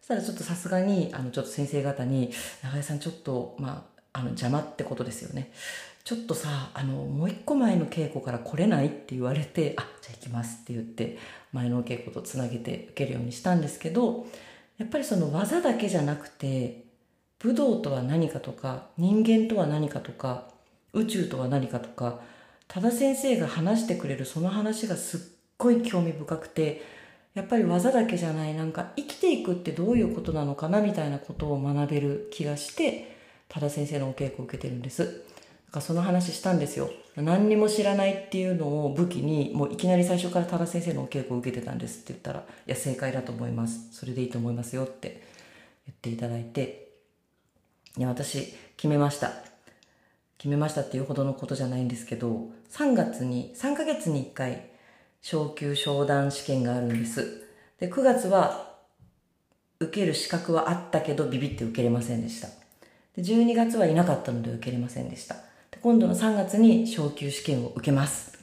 [0.00, 5.52] そしたらちょっとさすがに、あの、ちょっと先生方に、長井さんちょっと、まあ、あの、邪魔ってことですよね。
[6.04, 11.18] ちょっとさ、あの、もう一個前の稽古から来れないって言われて、あ、じゃあ行きますって言って、
[11.52, 14.26] 前のお稽古とつなげて受けるようにしたんですけど、
[14.78, 16.84] やっぱりその技だけじゃなくて、
[17.38, 20.48] 武道とは何かとか、人間とは何かとか、
[20.92, 22.20] 宇宙とは何かとか、
[22.68, 25.20] 多田先生が話してくれるその話がすっ
[25.58, 26.82] ごい興味深くて、
[27.34, 33.16] やっぱり技だけじゃない、なんか生きていくってどういうことなのかなみたいなことを学べる気がして、
[33.48, 35.10] 多田先生のお稽古を受けてるんですだ。
[35.10, 35.16] か
[35.74, 36.90] らその話したんですよ。
[37.16, 43.88] 何にも知らないっていうのを武器に、もういきなり最初から多田先生のお稽古を受けてたんですって言ったら、いや、正解だと思います。
[43.92, 45.22] それでいいと思いますよって
[45.86, 46.88] 言っていただいて、
[47.98, 49.32] いや、私、決めました。
[50.38, 54.70] 決めましたっていうほどのことじゃないんですけど、3月に、3ヶ月に1回、
[55.20, 57.44] 昇級昇段試験があるんです。
[57.78, 58.72] で、9月は、
[59.80, 62.48] 受ける資格はあったけど、ビビって受けれませんでした。
[63.14, 65.36] で、12月はいなかったので受けれませんでした。
[65.80, 68.38] 今度の3月に昇級試験を受けます。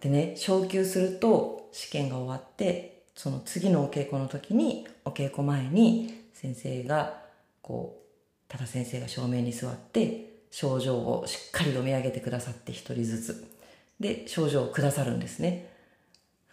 [0.00, 7.22] でね、昇級すると試験が終わって、その次のお稽古の時に、お稽古前に先生が、
[7.62, 8.04] こう、
[8.48, 13.50] 多田先生が正面に座って、症状をしっかり読み上げてくださって一人ずつ。
[13.98, 15.70] で、症状をくださるんですね。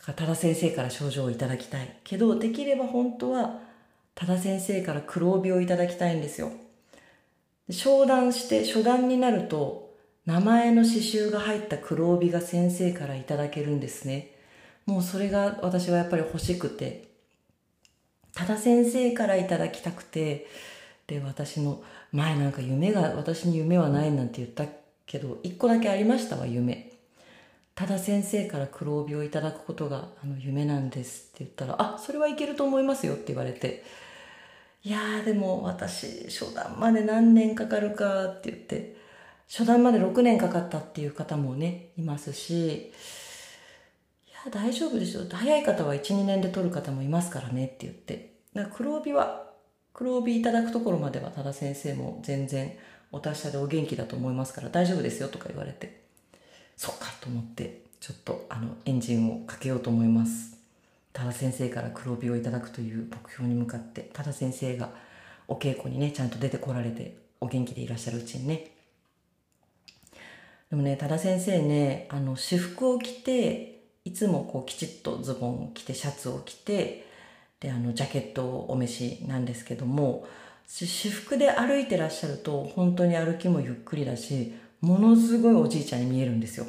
[0.08, 1.98] だ多田先生から症状をいただきたい。
[2.04, 3.60] けど、できれば本当は
[4.16, 6.52] 多田先生から黒帯をいただきたいんですよ。
[7.72, 9.92] 商談して初段になると
[10.26, 14.36] 名前の刺繍が入った黒帯が先生からいただけるんですね。
[14.86, 17.08] もうそれが私はやっぱり欲しくて、
[18.34, 20.48] 多田先生からいただきたくて、
[21.08, 21.82] で、私の
[22.12, 24.66] 前なんか夢が、私に夢はないなんて言った
[25.06, 26.92] けど、一個だけありましたわ、夢。
[27.74, 33.84] 多田先生から黒帯をいただくことがあの夢なんですって言ったら、あ、それはいけると思いますよって言われて、
[34.84, 38.98] いやーでも私初段まで何年かかるかって言って
[39.48, 42.92] 初段まで6年かかったっていう方もねいますしい
[44.46, 48.32] や大丈夫でしょ早い方は12年で取る方もいますからねって言って。
[48.54, 49.52] だから黒帯は
[49.94, 52.74] 黒帯いただくところまでは多田先生も全然
[53.12, 56.02] お達者でお元気だと思いますから大丈夫ですよとか言われて
[56.76, 60.61] そっかと思ってちょっとあのエンジンをかけようと思います。
[61.14, 64.90] 多田先生から黒帯をいただくという目標に向かって多田先生が
[65.48, 68.72] お稽古にねちゃんと出てこられてお元気でいらっしゃるうちにね。
[70.70, 77.06] でもね多田先生ねあの私服を着ていつもこうきちっとズボンを着てシャツを着て
[77.60, 80.26] であのジャケットをお召しなんですけども
[80.66, 86.66] 私服で歩いてらっしゃると本当に歩きもゆっくりだしものすごいおじいちゃんに見えるんですよ。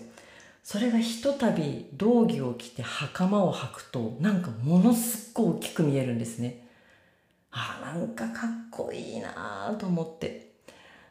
[0.63, 6.67] それがひとたび道着を着て袴を履くとなんかものすっごい大きく見えるんですね。
[7.51, 10.53] ああ、なんかかっこいいなと思って。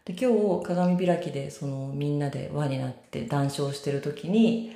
[0.06, 4.76] で、今日鏡開きでそのみんなで輪になって談笑してる時に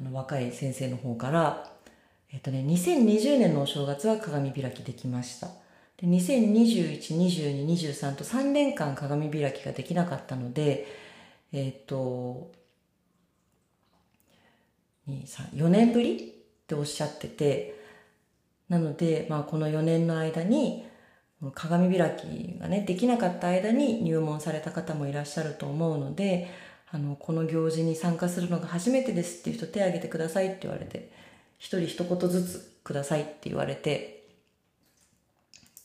[0.00, 1.72] あの若い先生の方から
[2.30, 5.48] えっとね、2020年のお正月は鏡開きできました。
[5.96, 10.86] で、2021、22、23と3年間鏡開きができなかったので、
[11.52, 12.52] えっと、
[15.08, 17.78] 4年ぶりっておっしゃってて、
[18.68, 20.86] なので、まあ、この4年の間に、
[21.54, 26.50] 鏡開きがね、できなかった間に入門された方もいらっしゃると思うので、
[26.90, 31.10] あの、この行事に参加するのが初めてですっていう人手挙げてくださいって言われて、
[31.58, 34.26] 一人一言ずつくださいって言われて、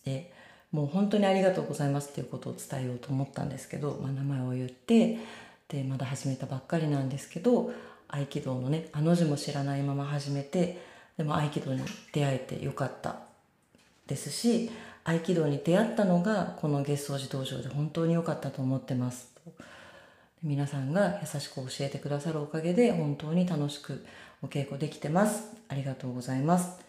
[0.06, 0.34] で、
[0.72, 5.20] もう本当にありがとうございますっていうことを伝えようと思ったんですけど、まあ、名前を言って、
[5.68, 7.72] で、まだ始めたばっかりなんですけど、
[8.13, 10.80] 合気道のねあの字も知らないまま始めて
[11.17, 13.17] でも合気道に出会えてよかった
[14.06, 14.69] ですし
[15.04, 19.34] 合気道に出会ったのがこの月草寺道場で本当に良かったと思ってます。
[20.41, 24.06] 皆さんが優しく教えてくださるおかげで本当に楽しく
[24.41, 25.54] お稽古できてます。
[25.69, 26.80] ありがとうございます。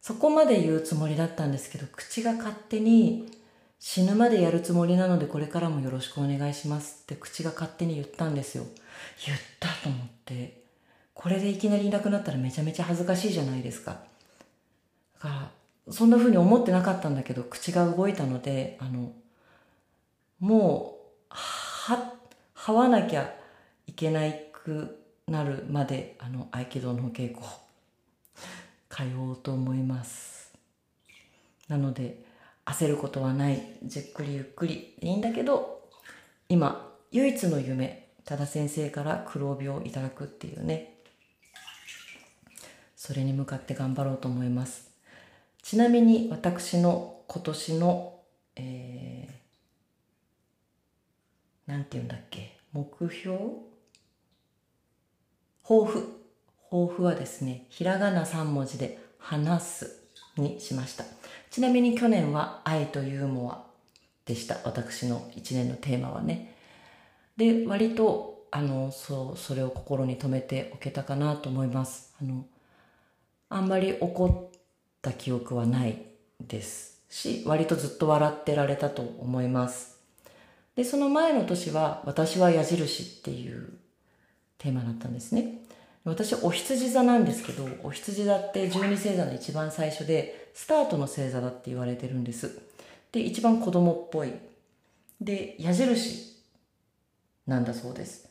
[0.00, 3.30] そこまで言うつもりだったんですけど口が勝手に
[3.80, 8.64] 死ぬまでやるつもりなのでこれからもよろしくお願いしますって口が勝手に言ったんですよ。
[9.26, 10.67] 言ったと思って。
[11.18, 13.96] これでいきなりいなくなったらめちゃめちゃ恥ずかしいじゃないですか。
[15.14, 15.50] だから、
[15.90, 19.10] そんな風に思ってなかったんだけど、口が動いたので、あの、
[20.38, 22.12] もう、は、
[22.54, 23.34] はわなきゃ
[23.88, 27.44] いけないくなるまで、あの、合気道の稽古、
[28.88, 30.52] 通おうと思います。
[31.66, 32.22] なので、
[32.64, 33.60] 焦ることはない。
[33.82, 35.88] じっくりゆっくりいいんだけど、
[36.48, 40.97] 今、唯一の夢、多田先生から黒帯をいただくっていうね、
[42.98, 44.90] それに向かって頑張ろうと思います。
[45.62, 48.20] ちなみに私の今年の、
[48.56, 52.84] えー、なんて言うんだっけ、目
[53.14, 53.38] 標？
[55.62, 56.08] 抱負？
[56.68, 60.00] 抱負はですね、ひらがな3文字で話す
[60.36, 61.04] にしました。
[61.50, 63.64] ちなみに去年は愛とユーモア
[64.26, 64.58] でした。
[64.64, 66.56] 私の1年のテーマはね。
[67.36, 72.12] で、割と、あの、そう、それを心に留めておけたかなと思います。
[72.20, 72.44] あの、
[73.50, 74.58] あんまり怒っ
[75.00, 76.02] た記憶はない
[76.40, 79.98] ですし、割とずっと笑ってられたと思います。
[80.76, 83.72] で、その前の年は、私は矢印っていう
[84.58, 85.62] テーマだったんですね。
[86.04, 92.60] 私、お羊座なんですけど、お羊座って十二星座の一番最初で、スタートの星座だって言われてるんです。
[93.12, 94.32] で、一番子供っぽい。
[95.20, 96.36] で、矢印
[97.46, 98.28] なんだそうです。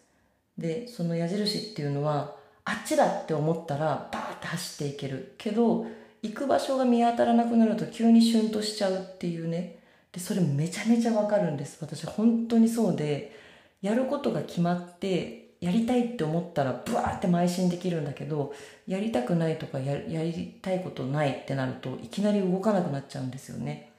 [0.57, 5.35] で、その矢印っていうのは、あっちだって思ったらバーって走っていける。
[5.37, 5.85] けど
[6.23, 9.79] 行く場所が見当たらなくなると急にシュンとしちゃうっていうね。
[10.11, 11.77] でそれめちゃめちゃわかるんです。
[11.81, 13.35] 私本当にそうで
[13.81, 18.53] やることが決まってやりたいって思ったらブワーって邁進できるんだけど
[18.87, 23.91] やりたくないとかやりたいことないってなるといきなり動かなくなっちゃうんですよね。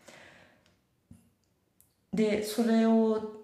[2.13, 3.35] でそれを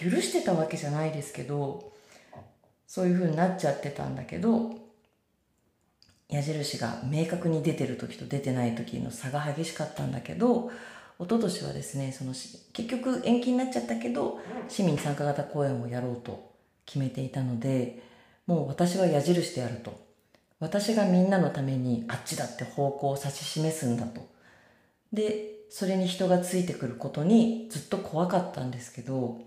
[0.00, 1.92] 許してたわけじゃないですけど
[2.86, 4.87] そういう風になっちゃってたんだけど
[6.28, 10.70] 矢印が明確に出てる時と出てない時の差が激しかったんだけど
[11.18, 16.52] 一昨年はですねその結局延期になっちゃったけど市民参加型公演をやろうと
[16.84, 18.02] 決めていたので
[18.46, 20.08] もう私は矢印でやると。
[20.60, 24.26] 私がみんなのためにあっちだって方向を指し示すんだと。
[25.12, 29.38] でそれに人がついてくることにずっと怖かったんですけど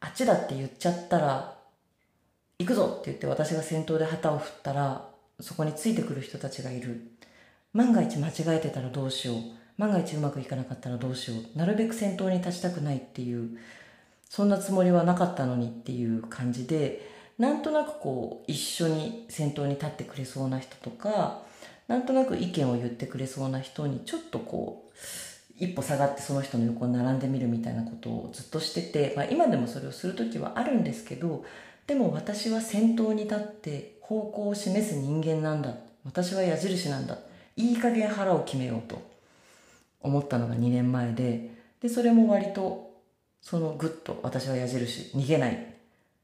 [0.00, 1.58] あっちだって言っちゃったら
[2.58, 5.08] 行くぞって言って私が先頭で旗を振ったら
[5.40, 7.10] そこについてくる人たちがいる。
[7.72, 9.36] 万が一間違えてたらどうしよう。
[9.76, 11.58] 万が一うまくいかなかったらどうしよう。
[11.58, 13.58] なるべく先頭に立ちたくないっていう
[14.28, 17.08] そんなつもりはなかったのにっていう感じで
[17.38, 21.42] なんとなくこう一緒に先頭に立ってくれそうな人とか
[21.88, 24.96] なんとなく意見を言ってくれそうな人にちょっとこう
[25.58, 31.44] 一歩下がってその人の横に並んでみるみたいなことをずっとしてて、まあ、今でもそれをする時はあるんですけど
[31.86, 35.74] でも私は先頭に立って方向を示す人間なんだ。
[36.04, 37.18] 私は矢印なんだ。
[37.56, 39.02] いい加減腹を決めようと。
[40.00, 41.50] 思ったのが2年前で。
[41.80, 42.94] でそれも割と
[43.42, 45.74] そのグッと私は矢印逃げない。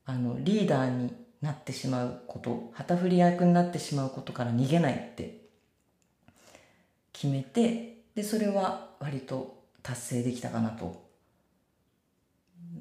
[0.05, 5.43] あのリーダーになってしまうこと旗振り役になってしまうことから逃げないって
[7.13, 11.02] 決めてでそれは割と達成できたかなと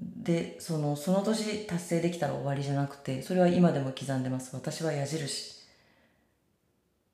[0.01, 4.55] でそのその年達成できたら終わりじゃなくてそれは今でも刻んでます。
[4.55, 5.61] 私は矢印。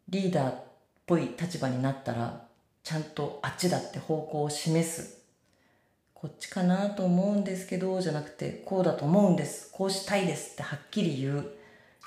[0.09, 0.63] リーダーっ
[1.05, 2.45] ぽい立場になったら
[2.83, 5.17] ちゃんとあっちだって方向を示す。
[6.13, 9.69] こっちかなと思うんですけどじゃなくてこうだと思うんです。
[9.73, 11.51] こうしたいですってはっきり言う。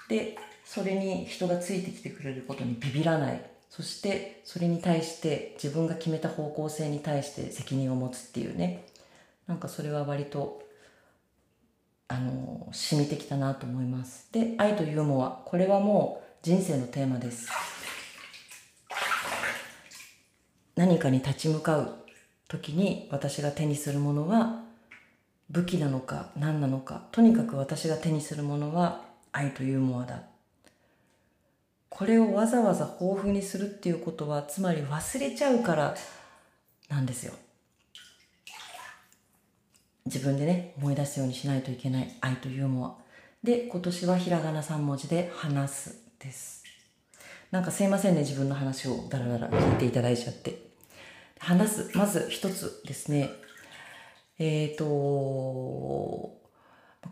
[0.09, 3.43] でそれに人がついてきてくれることにビビらない。
[3.69, 8.85] そしてそれに対して自分が決めた方向性に対して責任を持つっていうね。
[9.47, 10.63] なんかそれは割と
[12.13, 14.27] あの染みてきたなと思います。
[14.33, 17.49] で愛とユーモアこれはもう人生のテーマです。
[20.75, 21.95] 何かに立ち向かう
[22.49, 24.65] 時に私が手にするものは
[25.51, 30.23] 武器なのか何なのかとにかく私が手にするものは愛とユーモアだ。
[31.89, 35.95] これをわざわざ豊富にするっていうことはつまり忘れちゃうから
[36.89, 37.35] なんですよ。
[40.07, 42.95] 自分でね思い出すようにしないといけない愛とユーモア。
[43.43, 46.65] で今年はひらがな3文字で話すです。
[47.51, 50.71] なんかすいませんね自分の話をだらだら聞いていただいちゃって。
[51.41, 53.31] 話すまず一つですね。
[54.39, 56.39] えっ、ー、と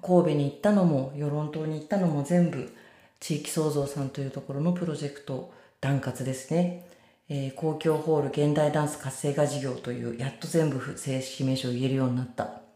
[0.03, 2.73] 神戸に行ったのも与論島に行ったのも全部
[3.21, 6.87] 地域創造さんというところのプロジェクト団活ですね、
[7.29, 12.68] えー、公共ホール現代ダンス活性化事業というやっと全部正式名称を言えるようになった。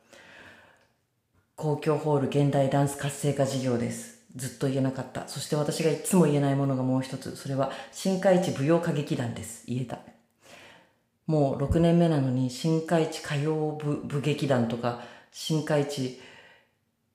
[1.62, 4.18] 公共ホール現代ダンス活性化事業です。
[4.34, 5.28] ずっと言えなかった。
[5.28, 7.36] そして私がいつも言えないものがもう一つ。
[7.36, 9.62] それは新海地舞踊歌劇団です。
[9.68, 10.00] 言えた。
[11.28, 16.20] もう6年目なのに新海地歌謡部劇団とか、新海地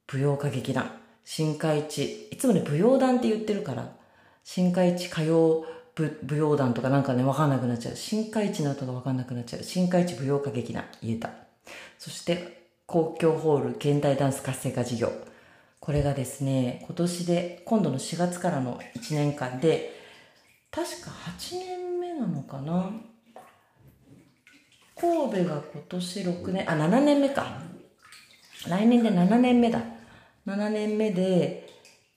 [0.10, 0.94] 舞踊歌劇団、
[1.26, 3.98] 新海地、いつもね舞踊団って言ってるから、
[4.46, 5.66] 新海地歌謡
[5.98, 7.98] 舞踊団とかなんかね、わかんなくなっちゃう。
[7.98, 9.64] 新海地の後がわかんなくなっちゃう。
[9.64, 11.32] 新海地舞踊歌劇団、言えた。
[12.00, 15.12] そして、公共ホール現代ダンス活性化事業。
[15.82, 19.92] これがですね、今年で、今度の4月からの1年間で、
[20.72, 22.90] 確か8年目なのかな？
[24.96, 27.62] 神戸が今年6年、あ、7年目か。
[28.70, 29.82] 来年で7年目だ。
[30.46, 31.68] 7年目で、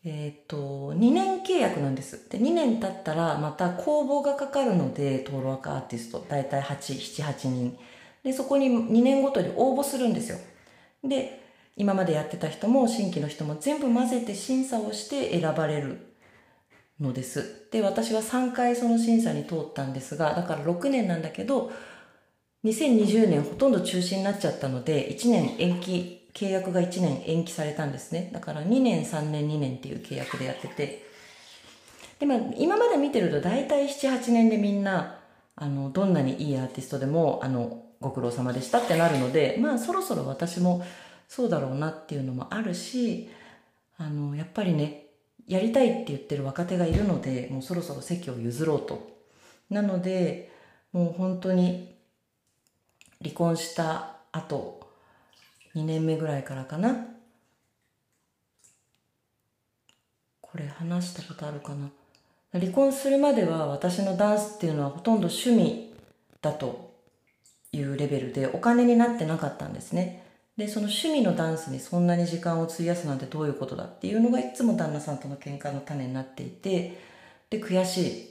[0.05, 2.31] えっ、ー、と、2年契約なんです。
[2.31, 7.77] で、2年経ったらまた公募がかかるので、登録アーティスト、だいたい8、7、8人。
[8.23, 10.39] で、そこに2年ごとに応募するんですよ。
[11.05, 11.41] で、
[11.77, 16.15] 今までやってた人も新規の人も全部混ぜて審査をして選ばれる
[17.01, 17.69] のです。
[17.71, 21.73] で、私は3回その審査に通ったんですが、だから6年なんだけど、
[22.65, 28.31] 2020年ほとんど中止になっちゃったので、1年延期、契約が1年延期されたんですね。
[28.33, 31.03] だから2年、3年、2年っていう契約でやってて、
[32.19, 35.21] で、まあ、今まで見てると大体7、8年でみんな、
[35.57, 40.83] あの、どんなにいいアーティストでも、あの、ご苦労様でしたってなるので、まあそろそろ私も
[41.29, 43.31] そうだろうなっていうのもあるし、
[43.99, 45.07] あの、やっぱりね、
[45.47, 49.21] やりたいって言ってる若手がいるので、もうそろそろ席を譲ろうと。
[49.69, 50.51] なので、
[50.93, 51.95] もう本当に
[53.23, 54.81] 離婚した後、
[55.75, 57.07] 2年目ぐらいからかな。
[60.41, 61.91] これ話したことあるかな。
[62.59, 65.95] 離婚するまでは私のダンスっていうのはほとんど趣味
[66.43, 66.90] だと
[67.73, 70.25] いうレベルでお金になってなかったんですね。
[70.57, 76.99] でその趣味のダンスにそんなに時間を費やすなんてどういうことだっていうのがいつも旦那さんとの喧嘩の種になっていて
[77.51, 78.31] で悔しい。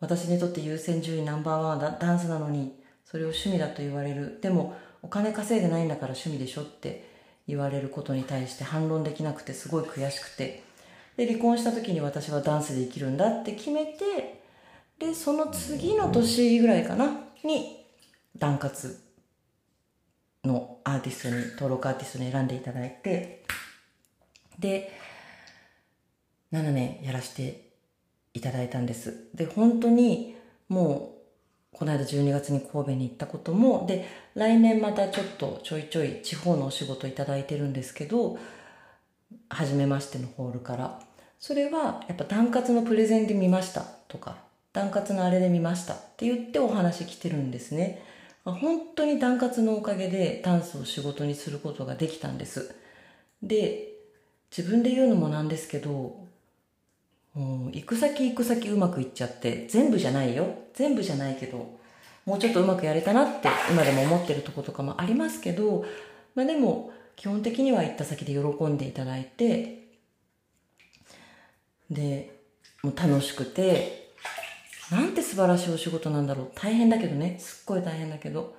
[0.00, 4.38] 私にとって優先順位ナンバーワンはダンスなのにそれを趣味だと言われる。
[4.40, 7.08] でもお金稼いでないんだから趣味でしょって
[7.46, 10.62] 言われることに対して反論できなくてすごい悔しくて。
[11.16, 14.40] で離婚した時に私はダンスで生きるんだって決めて
[14.98, 17.10] でその次の年ぐらいかな
[17.44, 17.79] に
[18.36, 19.00] ダンカツ
[20.44, 23.44] のアーティストに登録アーティストに選んでいただいて
[24.58, 24.92] で
[26.52, 27.70] 7年やらせて
[28.34, 29.28] いただいたんです。
[29.34, 30.36] で本当に
[30.68, 31.16] も
[31.72, 38.38] うこの間12月に神戸に行ったこともで来年またちょっとちょいちょい地方のお仕事いただいてるんですけど
[39.48, 41.00] 初めましてのホールから。
[41.40, 44.36] それはやっぱダンのプレゼンで見ましたとか
[44.74, 48.04] ダンのあれで見ましたって言ってお話来てるんですね。
[48.44, 52.74] 本当にダンのおかげでダンスを仕事にすることができたんです。
[53.42, 53.92] で
[54.56, 56.26] 自分で言うのもなんですけど
[57.34, 60.54] もう行く先行く先うまくいっちゃって全部じゃないよ。
[60.74, 61.78] 全部じゃないけど
[62.24, 65.84] もうちょっとうまくやれたなって今でも思ってるとことかもありますけど、
[66.34, 69.86] まあ、でも基本的には行った先で喜んでいただいて
[71.90, 72.38] で
[72.82, 74.09] もう楽しくて
[74.90, 78.56] なんて素晴らしいお仕事なんだろう大変だけどねすっごい大変だけど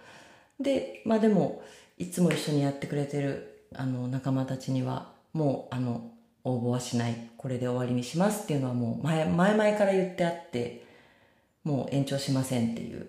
[0.60, 1.64] でまあでも
[1.98, 6.12] いつも一緒にやってくれてるあの仲間たちにはもうあの
[6.44, 7.16] 応募はしない。
[7.38, 10.86] これで終わりにしますっていうのはもう前、前々から言ってあって、
[11.64, 13.08] もう延長しませんっていう。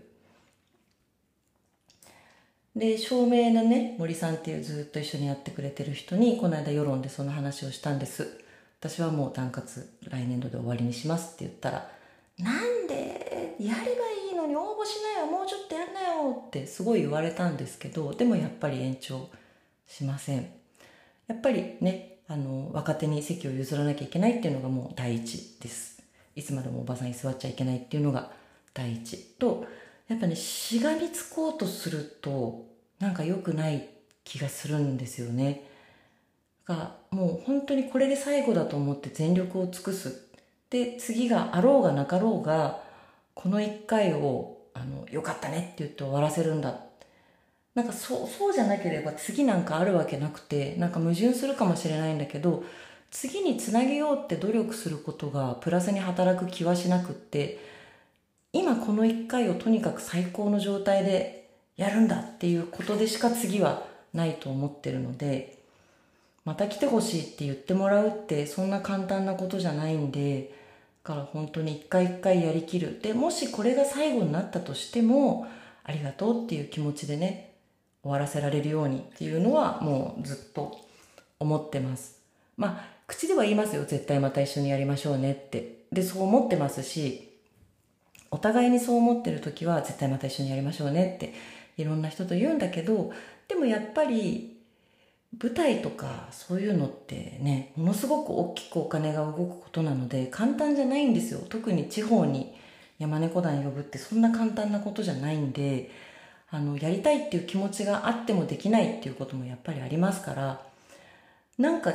[2.77, 8.39] で、照明のね、森さんっていうずっと一緒にやってくれてる人に、この間世論でその話をしたんです。
[8.81, 11.91] 私はもう単活来年度で終わりにしますって言ったら、
[12.39, 19.29] なんでやればいいのに応募しなよもうちょっとやんなよってすごい言われたんですけど、でもやっぱり延長
[19.87, 20.51] しません。
[21.29, 26.03] やっぱりね、あの、若手に席を譲らなきゃいけないっていうのがもう第一です。
[26.35, 28.33] いつまでもおばさんに座っちゃいけないっていうのが
[28.75, 29.19] 第一。
[29.39, 29.67] と、
[30.09, 32.67] やっぱね、しがみつこうとすると、
[32.99, 33.89] なんか良くない
[34.25, 35.69] 気がするんですよね。
[36.65, 40.22] が、もう本当にこれで最後だと思って全力を尽くす。
[40.73, 42.83] で、次があろうがなかろうが、
[43.35, 46.81] この一回を、あの、よかったねって言って終わらせるんだ。
[47.75, 52.65] なんかそう、そうじゃなければ次なんかあるわけなくて、なんか矛盾するかもしれないんだけど、
[53.11, 57.59] 次につなげようって努力することがプラスに働く気はしなくって、
[58.55, 63.83] 今この一回をとにかく最高の状態でやるんだっていうことでしか次は
[64.15, 65.59] ないと思ってるので、
[66.47, 70.62] また来てほしいって言ってもらうってそんな簡単なことじゃないんで、
[71.03, 73.01] から本当に一回一回やりきる。
[73.01, 75.47] で、もしこれが最後になったとしても、
[75.85, 77.55] ありがとうっていう気持ちでね、
[78.03, 80.79] 終わらせられるようにっていうのはもうずっと
[81.39, 82.21] 思ってます。
[82.57, 83.85] まあ、口では言いますよ。
[83.85, 85.85] 絶対また一緒にやりましょうねって。
[85.93, 87.29] で、そう思ってますし、
[88.31, 91.35] お互いにそう思ってる時は絶対また一緒にやりましょうねって
[91.77, 93.13] いろんな人と言うんだけど、
[93.49, 94.62] でもやっぱり
[95.41, 101.41] 舞台とかそういうのってね、ものすごく大きくお金が動くことなので簡単じゃないんですよ。
[101.49, 102.55] 特に地方に
[102.99, 105.91] 山猫団呼ぶってそんな簡単なことじゃないんで、
[106.51, 110.63] あの、やりたいっていう気持ちがあってもできないっていうこともやっぱりありますから、
[111.59, 111.95] なんか、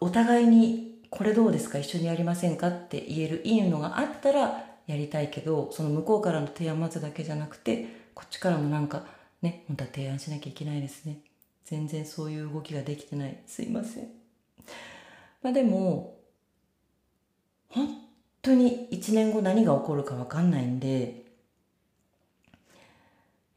[0.00, 1.78] お互いにこれどうですか？
[1.78, 2.68] 一緒にやりませんか？
[2.68, 9.06] って言えるいいのがあったらやりたいけど、その向こうからの提案待つだけじゃなくて、こっちからもなんか
[9.40, 11.18] ね、本当は提案しなきゃいけないですね。
[11.64, 13.38] 全然そういう動きができてない。
[13.46, 14.08] すいません。
[15.42, 16.18] まあでも、
[17.68, 17.88] 本
[18.42, 21.24] 当に一年後何が起こるかわかんないんで、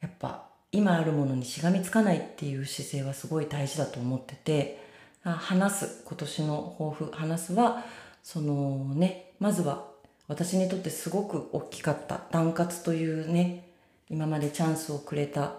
[0.02, 4.80] やっぱ今あるものにしがみつかないっていう姿勢はすごい大事だと思ってて
[5.24, 7.84] 話す今年の抱負話すは
[8.24, 9.86] そのねまずは
[10.28, 13.70] 私にとってすごく大きかった断活というね
[14.10, 15.54] 今までチャンスをくれた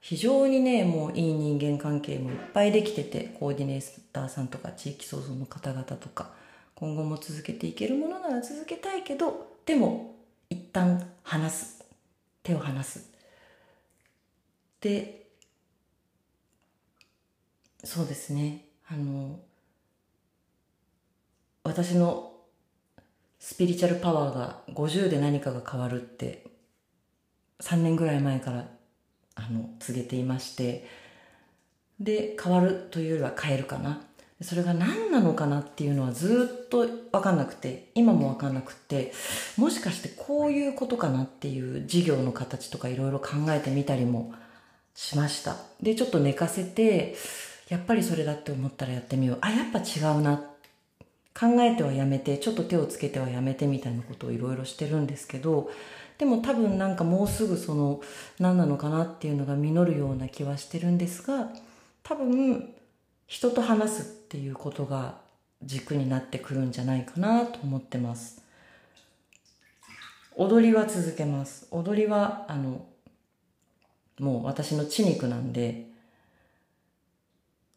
[0.00, 6.30] 非常にねもういい人間関係もいっぱいできててコーディネーターさんとか地域創造の方々とか
[6.74, 10.14] 今後も続けていけるものなら続けたいけどでも
[10.48, 11.84] 一旦離す。
[12.42, 13.10] 手を離す。
[14.80, 15.26] で
[17.82, 18.64] そうですね。
[18.88, 19.40] あの
[21.64, 22.32] 私の
[23.40, 26.44] スピリチュアルパワーが50で何かが変わるって
[27.60, 28.68] 3年ぐらい前から
[29.36, 30.88] あの告げていまして
[32.00, 34.02] で変わるというよりは変えるかな。
[34.42, 39.14] それが何なのかなっていうのはずっと分かんなくて今も分かんなくて
[39.56, 44.34] もしかしてこういうことかなっていう事業の形とかいろいろ考えてみたりも
[44.94, 45.56] しました。
[45.80, 47.16] でちょっと寝かせて
[47.70, 49.38] やっぱりそれだって思ったらやってみよう。
[49.40, 50.42] あやっぱ違うな
[51.38, 55.70] 考えてはやめてちょっと手をつけてはやめてみたいなことをいろいろしてるんですけど
[56.16, 58.00] でも多分なんかもうすぐその
[58.38, 61.50] 何なのかなっていうのが実るような気はしてるんですが
[62.02, 62.72] 多分
[63.26, 65.16] 人と話すっていうことが
[65.62, 68.42] 軸になってくるんじゃないかなと思ってます。
[70.36, 71.66] 踊りは続けます。
[71.70, 72.84] 踊りはあの
[74.20, 75.86] もう私の血肉なんで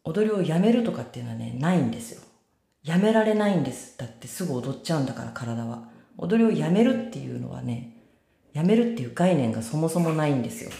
[0.04, 2.29] 踊りをやめるとかっていうのはねないんですよ。
[2.84, 3.98] やめられないんです。
[3.98, 5.88] だってすぐ踊っちゃうんだから体は。
[6.16, 7.96] 踊りをやめるっていうのはね
[8.52, 10.70] やめるっていう概念がそもそもないんですよ。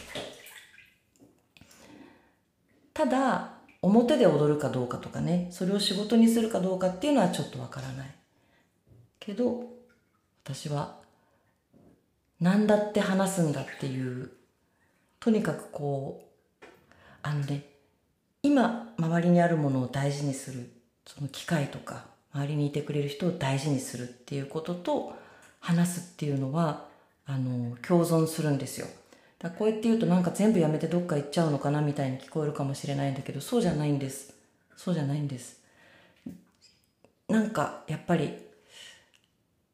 [2.93, 8.11] ただ表で踊るかどうかとかねそれを仕事にするかどうかっていうのはちょっとわからない。
[9.19, 9.65] けど
[10.45, 10.97] 私は
[12.41, 14.31] 何だって話すんだっていう
[15.19, 16.29] とにかくこ
[16.63, 16.67] う
[17.23, 17.65] あのね
[18.43, 20.71] 今周りにあるものを大事にする。
[21.07, 25.17] その機会とか周りにいてくれる人を大事にするっていうことと
[25.59, 26.87] 話すっていうのは
[27.27, 28.87] あの共存するんですよ。
[29.39, 34.35] だこうやって言うとなんか全部やめてどっか行っちゃうのかなみたいに聞こえるかもしれないんだけどそうじゃないんです。
[34.77, 35.61] そうじゃないんです。
[37.29, 38.35] なんかやっぱり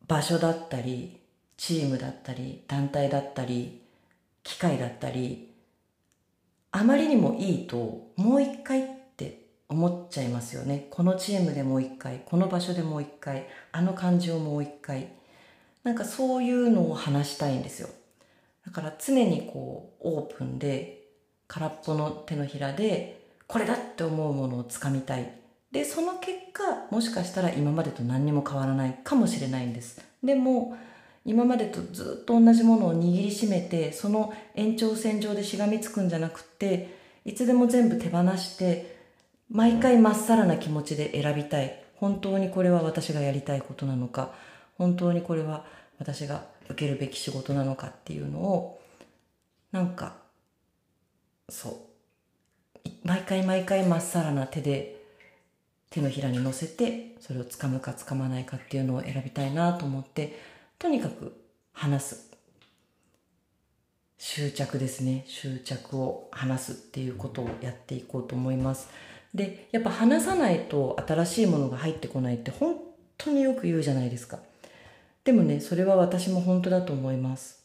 [0.07, 1.19] 場所だったり
[1.57, 3.81] チームだったり団体だったり
[4.43, 5.51] 機会だったり
[6.71, 8.87] あまりにもいいともう一回っ
[9.69, 10.87] 思っちゃいますよね。
[10.91, 15.09] このチームでもう一回この場所でもう一回あの感じをもう一回。
[15.83, 17.89] なんかそういうのを話したいんですよ。
[18.65, 21.05] だから常にこうオープンで
[21.47, 25.31] 空っぽの手のひらでこれだって思うものをつかみたい。
[25.71, 30.01] でその結果もしかしたら今までと何にも変わらないかもしれないんです。
[30.25, 30.77] でも
[31.25, 38.96] 今までとずっと同じものを握りしめてその延長線上でしがみつくんじゃなくていつでも全部手放して
[39.51, 41.83] 毎回まっさらな気持ちで選びたい。
[41.97, 44.33] 本当にこれは私がやりたいことなのか。
[44.77, 45.65] 本当にこれは
[45.99, 48.81] 私が受けるべき仕事なのかっていうのを
[49.73, 50.17] なんか
[51.49, 52.89] そう。
[53.05, 54.97] 毎回毎回まっさらな手で
[55.91, 60.39] 手のひらに乗せてそれをつかむかつかまないかっていうのを選びたいなと思って
[60.79, 61.41] とにかく
[61.73, 62.31] 話す。
[64.19, 65.25] 執着ですね。
[65.27, 68.89] 執着を話すっていうことをやっていこうと思います。
[69.37, 72.77] でやっぱ話さないと新しいものが入ってこないって本
[73.19, 74.39] 当によく言うじゃないですか。
[75.25, 77.63] でもねそれは私も本当だと思います。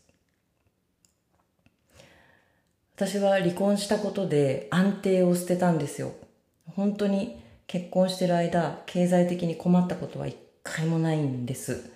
[2.95, 6.11] 私は離婚したことで安定を捨てたんですよ。
[6.75, 11.89] 本当に結婚してる間経済的に困ったことは一回もないんです。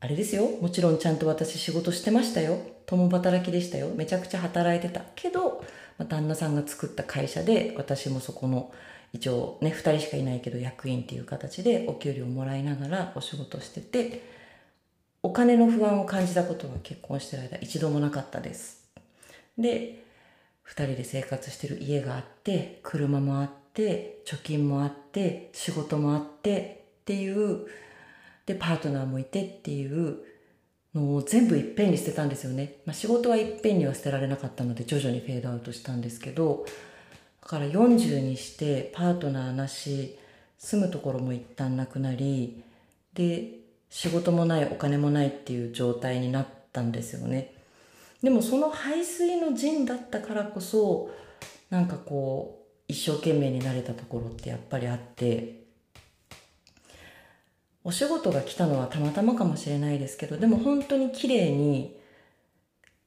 [0.00, 0.46] あれですよ。
[0.60, 2.58] もちろんちゃんと私仕事してましたよ。
[2.86, 3.88] 共働きでしたよ。
[3.94, 5.02] めちゃくちゃ働いてた。
[5.14, 5.64] けど、
[5.98, 8.72] まあ、旦那さんが作った会社で私もそこの
[9.12, 14.22] 一応ね、2人しかいないけど役員っていう形でお給料もらいながらお仕事してて、
[15.22, 18.90] お金の不安を感じたことは結婚してる間一度もなかったです。
[19.58, 20.02] で、
[20.66, 27.66] 2人で生活してる家があって、車もあって、貯金もあって、仕事もあってっていう、
[28.46, 30.16] で、パートナーもいてっていう
[30.94, 32.76] の全部いっぺんに捨てたんですよね。
[32.84, 36.66] まあ、仕事はいっぺんには捨てられなかったので徐々にフェードアウトしたんですけど、
[37.42, 40.18] だから40にしてパートナーなし
[40.58, 42.62] 住むところも一旦なくなり
[43.14, 43.50] で
[43.90, 47.52] 仕事もないお金もないっていう状態になったんですよね
[48.22, 51.10] でもその排水の陣だったからこそ
[51.68, 55.61] なんかこう一生懸命になれたところってやっぱりあって
[57.84, 61.96] お仕事が来たのはたまたまかもしれないですけどでも本当に綺麗に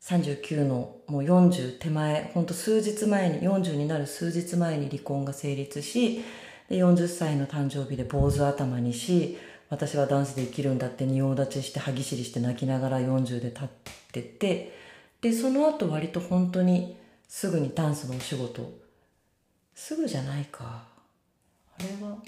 [0.05, 6.23] 39のもう40手前、ほんと数日前に、40になる数日前に離婚が成立し、
[6.69, 9.37] で40歳の誕生日で坊主頭にし、
[9.69, 13.67] 私はダンスで生きるんだって仁王立ちして歯ぎしりして泣きながら40で立っ
[14.11, 14.73] てて、
[15.21, 16.97] で、その後割と本当に
[17.27, 18.77] すぐにダンスのお仕事、
[19.73, 20.83] すぐじゃないか。
[21.79, 22.19] あれは、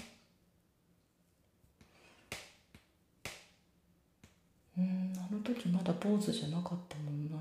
[4.78, 7.38] うん、あの時まだ坊主じゃなかったもんな。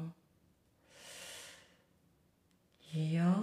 [2.95, 3.37] いや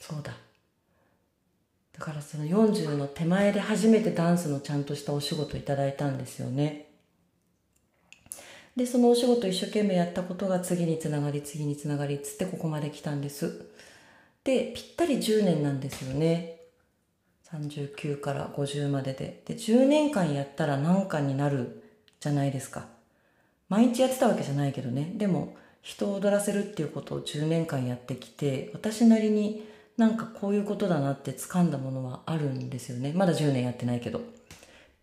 [0.00, 0.32] そうだ。
[1.92, 6.86] だからその40の手前で初めてダンスのちゃんとしたお仕事いただいたんですよね。
[8.76, 13.66] でそのお仕事一生懸命やったことが次につながり次につながりっつってここまで来たんです。
[14.44, 16.57] でぴったり10年なんですよね。
[17.52, 19.42] 39から50までで。
[19.46, 21.82] で10年間やったら何かになる
[22.20, 22.86] じゃないですか。
[23.68, 25.12] 毎日やってたわけじゃないけどね。
[25.16, 33.12] でも人を踊らせるっていうことを10年間やってきて私なりになんかこういうことだなって掴んだものはあるんですよね。
[33.14, 34.20] まだ10年やってないけど。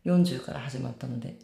[0.06, 1.36] 40から始まったので。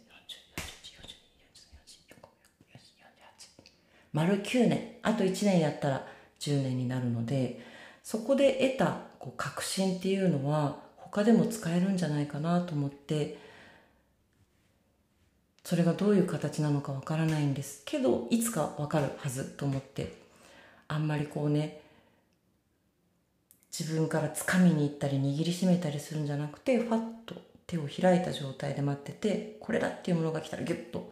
[4.12, 6.06] 丸9年あと1年やったら
[6.38, 7.60] 10年になるので
[8.02, 10.76] そこで得たこう確信っていうのは
[11.12, 13.38] 他でも使えるんじゃないかなと思って
[15.62, 20.16] それがどういう形なのかわからないんですけどいつかわかるはずと思って
[20.88, 21.80] あんまりこうね
[23.78, 27.36] 自分から掴みに行ったり握りしめたりするんじゃなくてファッと
[27.66, 31.10] 手を開いた状態で待っててこれだっていうものが来たらギュッと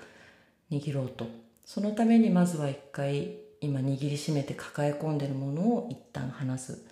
[0.70, 1.26] 握ろうと。
[1.64, 6.84] そのためにまずは一回今握りしめて抱え込んでるものを一旦離す。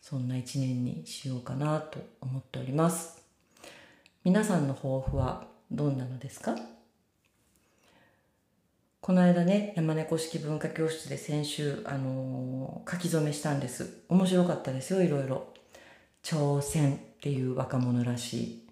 [0.00, 3.22] そんな一年にしようかなと思っております。
[4.24, 6.56] 皆さんの抱負はどんなのですか？
[9.00, 14.02] この間ね山猫式文化教室で先週、あのー、書き初めしたんです。
[14.08, 15.54] 面白かったですよいろいろ。
[16.22, 18.68] 挑戦っていう若者らしい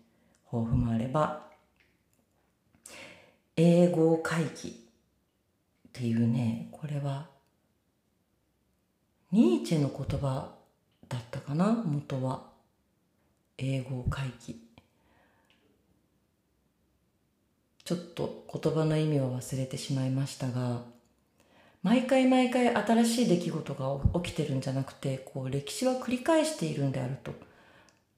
[0.51, 1.47] 抱負もあれば
[3.57, 4.72] 英語会議っ
[5.93, 7.31] ていうねこれは
[9.33, 10.57] ニーチェの言葉
[11.09, 12.42] だったかな元は。
[13.56, 14.61] 英語会議。
[17.84, 20.82] ちょっと言葉の意味は忘れてしまいましたが
[21.82, 27.32] 毎回毎回新しい出来事が起きてるんじゃなくてこう歴史は繰り返しているんであると。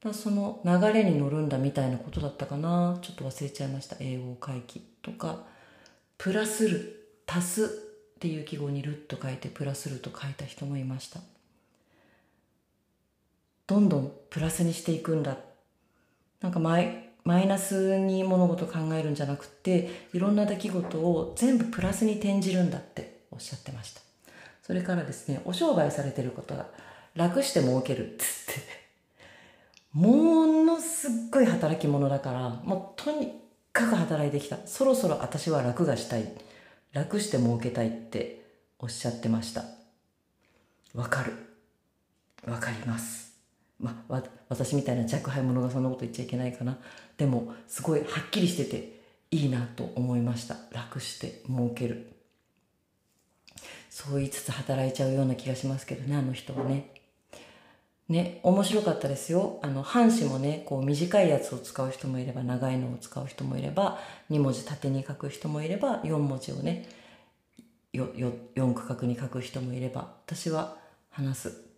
[0.03, 2.99] だその流れに乗るんだみたいなことだったかな。
[3.01, 3.95] ちょっと忘れちゃいました。
[3.99, 5.43] 英語会議とか。
[6.17, 7.67] プラスる足すっ
[8.19, 11.19] ていう記号にるっと書いてプラスると書いた人もいました。
[13.71, 15.37] どんどんプラスにしていくんだ。
[16.41, 24.01] なんかマイマイナスに物事考えるんじゃなくていろんな出来事を全部プラスに転じるんだっておっしゃってました。
[24.61, 26.67] それからですねお商売されてることが
[27.15, 28.61] 楽して儲けるっつって。
[29.93, 33.31] ものすっごい働き者だからもうとに
[33.71, 34.57] かく働いてきた。
[34.65, 36.29] そろそろ私は楽がしたい。
[36.91, 38.43] 楽して儲けたいって
[38.79, 39.63] おっしゃってました。
[40.93, 41.31] わかる。
[42.45, 43.30] わかります。
[43.81, 46.77] まあ私みたいな若輩者がそんなこと言っちゃいけないかな
[47.17, 49.01] でもすごいはっきりしてて
[49.31, 52.11] いいなと思いました楽して儲ける
[53.89, 57.01] そう言いつつ働いちゃうような気がしますけどねあの人はね
[58.11, 59.59] ね、面白かったですよ。
[59.63, 66.89] あの、半紙もね、こう短いやつを使う人もいれば、長いのを使う人もいれば、2文字縦に書く人もいれば、4文字をね、
[67.93, 70.75] よ、よ、4区画に書く人もいれば、私は
[71.09, 71.70] 話す。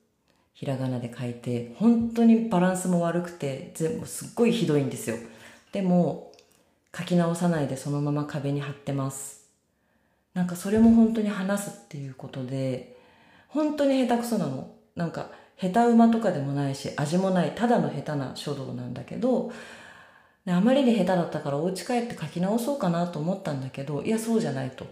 [0.53, 5.17] ひらがなで書いて、本当にバランスも悪くて、全部すっごいひどいんですよ。
[5.71, 6.31] でも、
[6.95, 9.47] 書き直さないでそのまま壁に貼ってます。
[10.33, 12.95] なんかそれも本当に話すっていうことで、
[13.47, 14.71] 本当に下手くそなの。
[14.95, 15.29] なんか、
[15.59, 19.51] 下手馬とかでもないし味もないただの下手な書道なんだけど
[20.45, 24.85] あまりに下手だったからお家帰って書き直そうかなと思ったんだけどいやそうじゃないと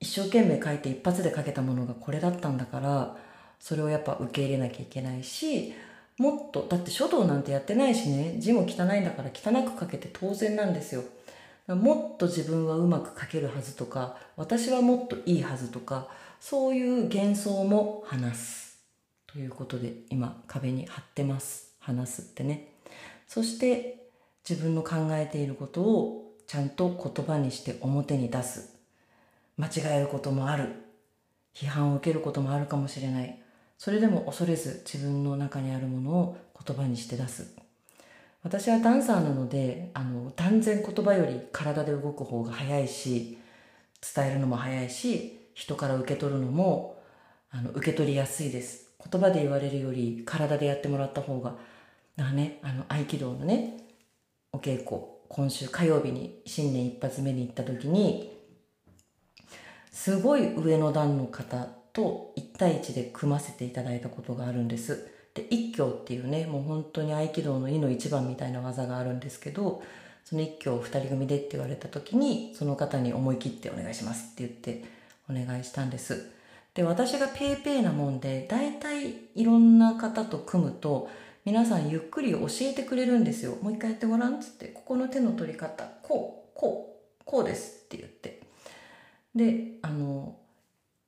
[0.00, 3.16] 一生懸命書いて一発で書けたものがこれだったんだから
[3.58, 5.72] それをやっぱ受け入れなきゃいけないし
[6.18, 11.02] もっとだって書道なんてやってないしね字も汚いんだから汚く書けて当然なんですよ。
[11.66, 18.78] もっと自分はうまく書けるはずとか私はもっといいはずとかそういう幻想も話す。
[19.26, 21.74] ということで今壁に貼ってます。
[21.80, 22.68] 話すってね。
[23.26, 24.10] そして
[24.48, 28.73] 自分の考えていることをちゃんと言葉にして表に出す。
[29.56, 30.68] 間違えることもある。
[31.54, 33.40] 批判を受けることもあるかもしれない。
[33.78, 36.36] それでも恐れず自分の中にあるものを
[36.66, 37.54] 言葉にして出す。
[38.42, 43.38] 私はダンサーなのであの断然言葉より体で動く方が早いし
[44.14, 47.02] 伝えるのも早いし人から受け取るのも
[47.50, 48.90] あの受け取りやすいです。
[49.10, 51.56] 言葉で言われるより体でやってもらった方が
[52.16, 53.78] だねあの合気道のね
[54.52, 58.33] お稽古今週火曜日に新年一発目に行った時に
[59.94, 69.82] すごい上の段の方と1対1で組ませていただいたことがあるんですで一挙っていうねもう本当に合気道の意の一番みたいな技があるんですけど
[70.24, 74.84] その一挙を2人組でって言われた時にその方に思い切ってお願いしますって言って
[75.30, 76.30] お願いしたんです。
[76.74, 81.08] で、私が paypay なもんで、大体いろんな方と組むと、
[81.44, 83.56] 皆さんゆっくり教えてくれるんですよ。
[83.62, 88.33] もう一回やってごらんっつって、ここの手の取り方、こう、こう、こうですって言って。
[89.34, 90.38] で、あの、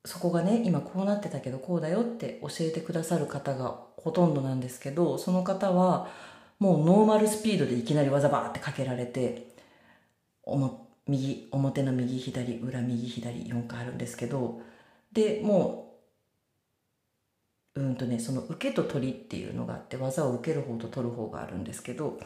[0.04, 6.08] そこがね、今こうなってたけどこうだよって教えてくださる方がほとんどなんですけど、その方は
[6.58, 9.48] もうノーマルスピードでいきなり技バーってかけられて、
[10.42, 14.60] 思右表の右左裏右左4回あるんですけど
[15.12, 15.98] でも
[17.74, 22.18] ううんとねその受けと取りっていうのがあって技を受ける方と取る方があるんですけど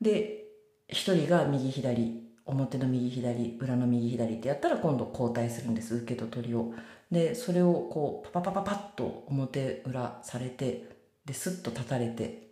[0.00, 0.44] で
[0.88, 6.72] 一人が右左表の右左裏の右左ってやったら今度交代するんです受けと取りを。
[7.10, 10.88] でそれをこうパパパパパッと表裏されて
[11.24, 12.48] でスッと立たれて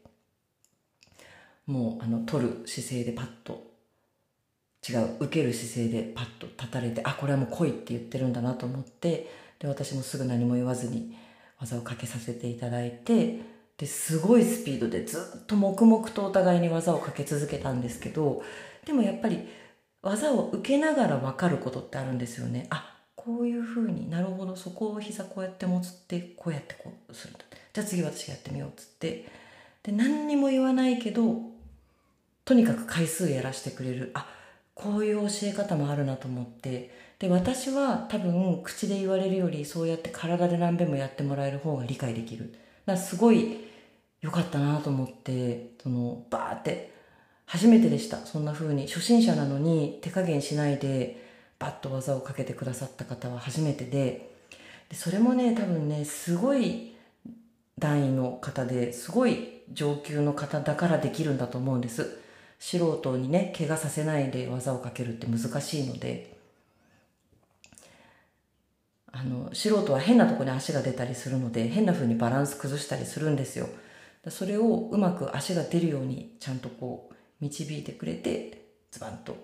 [1.66, 3.74] もうあの取る姿勢でパッと
[4.88, 9.28] 違う受ける姿勢でパッと立たれてあこれはもう来いって言ってるんだなと思って
[9.58, 11.16] で私もすぐ何も言わずに
[11.58, 13.40] 技をかけさせていただいて
[13.78, 18.42] ですごいスピードでずっと黙々とお互いに技をかけ続けたんですけど
[18.84, 19.48] でもやっぱり
[20.04, 22.66] 技を受けながら分かることってあるんですよね。
[22.70, 27.44] あこういうふうになるほどそこを膝こうやって持つってこうやってこうするんだ。
[27.72, 29.26] じゃあ次私やってみようっつって。
[29.82, 31.42] で何にも言わないけど
[32.44, 34.10] とにかく回数やらしてくれる。
[34.14, 34.26] あ
[34.74, 36.94] こういう教え方もあるなと思って。
[37.18, 42.52] で私は多分口で言われるよりそうやって体で何べんもやってもらえる方が理解できる。
[42.52, 43.64] だからすごい
[44.20, 46.93] 良かったなと思ってそのバーって
[47.46, 48.18] 初めてでした。
[48.18, 48.86] そんな風に。
[48.86, 51.22] 初心者なのに手加減しないで
[51.58, 54.30] バッと技をかけてくださった方は初めてで。
[54.88, 56.94] でそれもね多分ねすごい
[57.78, 62.18] 段位の方ですごい上級の方だからできるんだと思うんです。
[62.58, 66.34] 素人にね怪我させないで技をかけるって難しいので。
[69.16, 73.68] あの素人は変なとこに足が出たりするので変な風にバランス崩したりするんですよ。
[74.28, 79.36] それをうまく足が出るようにちゃんとこう導いてくれてズバンと。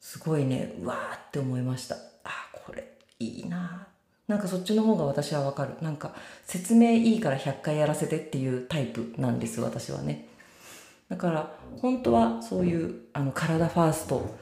[0.00, 1.96] すごいねうわーって思いました。
[2.24, 2.30] あ
[2.64, 3.86] これいいな
[4.28, 5.74] なんかそっちの方が私はわかる。
[5.80, 6.14] なんか
[6.44, 10.28] 説明いいから100回やらせてっていうタイプなんです私はね。
[11.08, 14.36] だから本当はそういうあの体ファースト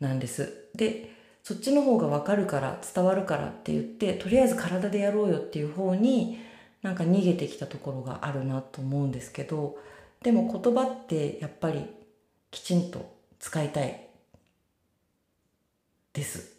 [0.00, 0.68] なんです。
[0.74, 6.38] でそっちの方がわかるから伝わるからって言ってとりあえず体でやろうよっていう方に
[6.82, 9.76] なんか逃げてきたところがあるなと思うんですけど
[10.22, 11.86] でも言葉ってやっぱり
[12.50, 14.06] きちんと使いたい
[16.12, 16.56] です。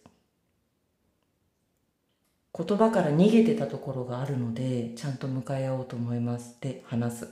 [2.53, 6.57] 言葉から逃げてたところがあるのでちゃんと向かい合おうと思います。
[6.59, 7.30] で話す。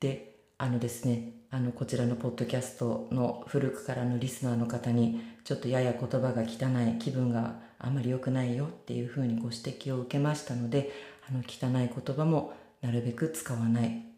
[0.00, 10.92] であのですねあのこちらのポッドキャストの古くからのリスナーの方にちょっとやや言葉が汚い気分があまり良くないよっていうふうにご指摘を受けましたので
[11.28, 14.09] あの汚い言葉もなるべく使わない。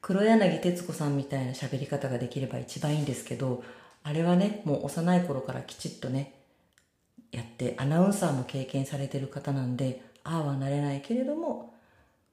[0.00, 3.62] 黒柳徹子さんみたいな喋り方ができれば一番いいんですけど
[4.02, 6.34] あれはねもう幼い頃からきちっとね
[7.32, 11.74] やってアナウンサーも経験されてる方なんでああはなれないけれども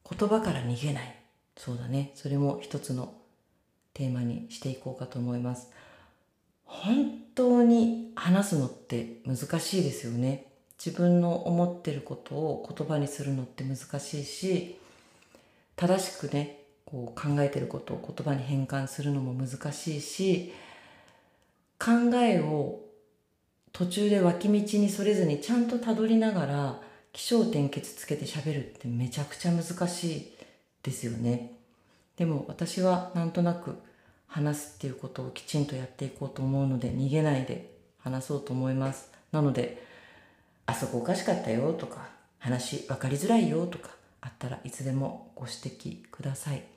[0.10, 1.16] 言葉から逃げない。
[1.58, 2.12] そうだね。
[2.16, 3.14] それも一つの
[3.94, 5.70] テーマにしていこうかと思います。
[6.64, 10.46] 本当に話すのって難しいですよね。
[10.84, 14.78] 自分の思ってることを言葉にするのって難しいし
[15.76, 16.57] 正しくね
[16.90, 20.54] こう考えてることを言葉に変換するのも難しいし
[21.78, 22.80] 考えを
[23.74, 26.82] 途中で脇道にそれずにちゃんとたどりながら
[27.12, 30.32] 起承転結つけて喋るってめちゃくちゃ難しい
[30.82, 31.52] ですよね。
[32.16, 33.76] でも私はなんとなく
[34.28, 39.12] 話すっていうことをきちんとやっていこうと思うので逃げないで話そうと思います。
[39.32, 39.84] なので
[40.66, 42.08] あそこおかしかったよとか
[42.40, 43.90] 話分かりづらいよとか
[44.22, 46.77] あったらいつでもご指摘ください。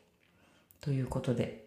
[0.80, 1.66] ということで。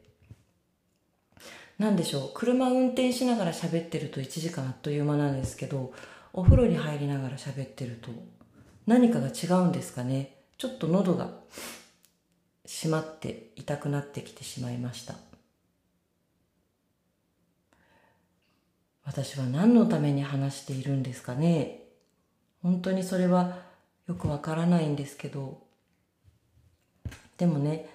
[1.80, 2.32] 何でしょう。
[2.34, 5.92] 車運転しながら喋ってると1時間あっという間なんですけど
[6.32, 8.10] お風呂に入りながら喋ってると
[8.86, 10.36] 何かが違うんですかね。
[10.58, 11.30] ちょっと喉が
[12.66, 15.16] 閉まって痛くなってきてしまいました。
[19.06, 21.84] 私は何のために話しているんですかね。
[22.62, 23.58] 本当にそれは
[24.08, 25.62] よくわからないんですけど。
[27.38, 27.90] でもね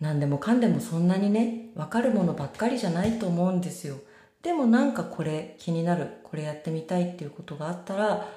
[0.00, 3.96] 何でもかんでもそんなにねわかるものばっかりじゃないと思うんですよ。
[4.42, 8.28] でもなんかこれ気になるこれやってみたいっていうことがあったら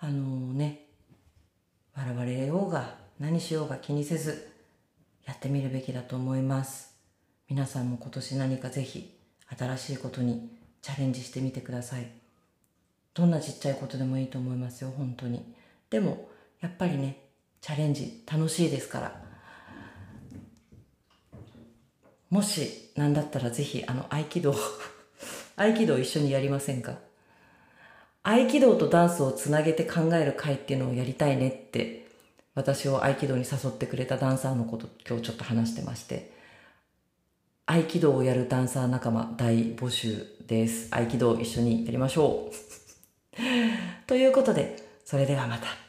[0.00, 0.86] あのね
[1.94, 4.50] 笑われようが何しようが気にせず
[5.24, 6.94] やってみるべきだと思います。
[7.48, 9.16] 皆さんも今年何かぜひ
[9.56, 10.50] 新しいことに
[10.82, 12.08] チャレンジしてみてください。
[13.14, 15.54] どんなちっちゃいことでもいいと思いますよ本当に。
[15.88, 16.28] でも
[16.60, 17.20] やっぱりね
[17.60, 19.23] チャレンジ楽しいですから。
[22.34, 24.56] もし何だったらぜひあの合気道
[25.54, 26.98] 合気道一緒にやりませんか？
[28.24, 32.08] 合気道とダンスをつなげて考える会っていうのをやりたいねって
[32.56, 36.32] 私を合気道に誘ってくれたダンサーのこと今日ちょっと話してまして
[37.66, 40.88] 合気道をやるダンサー仲間大募集です。
[40.90, 43.36] 合気道一緒にやりましょう。
[44.08, 45.83] ということで、それではまた。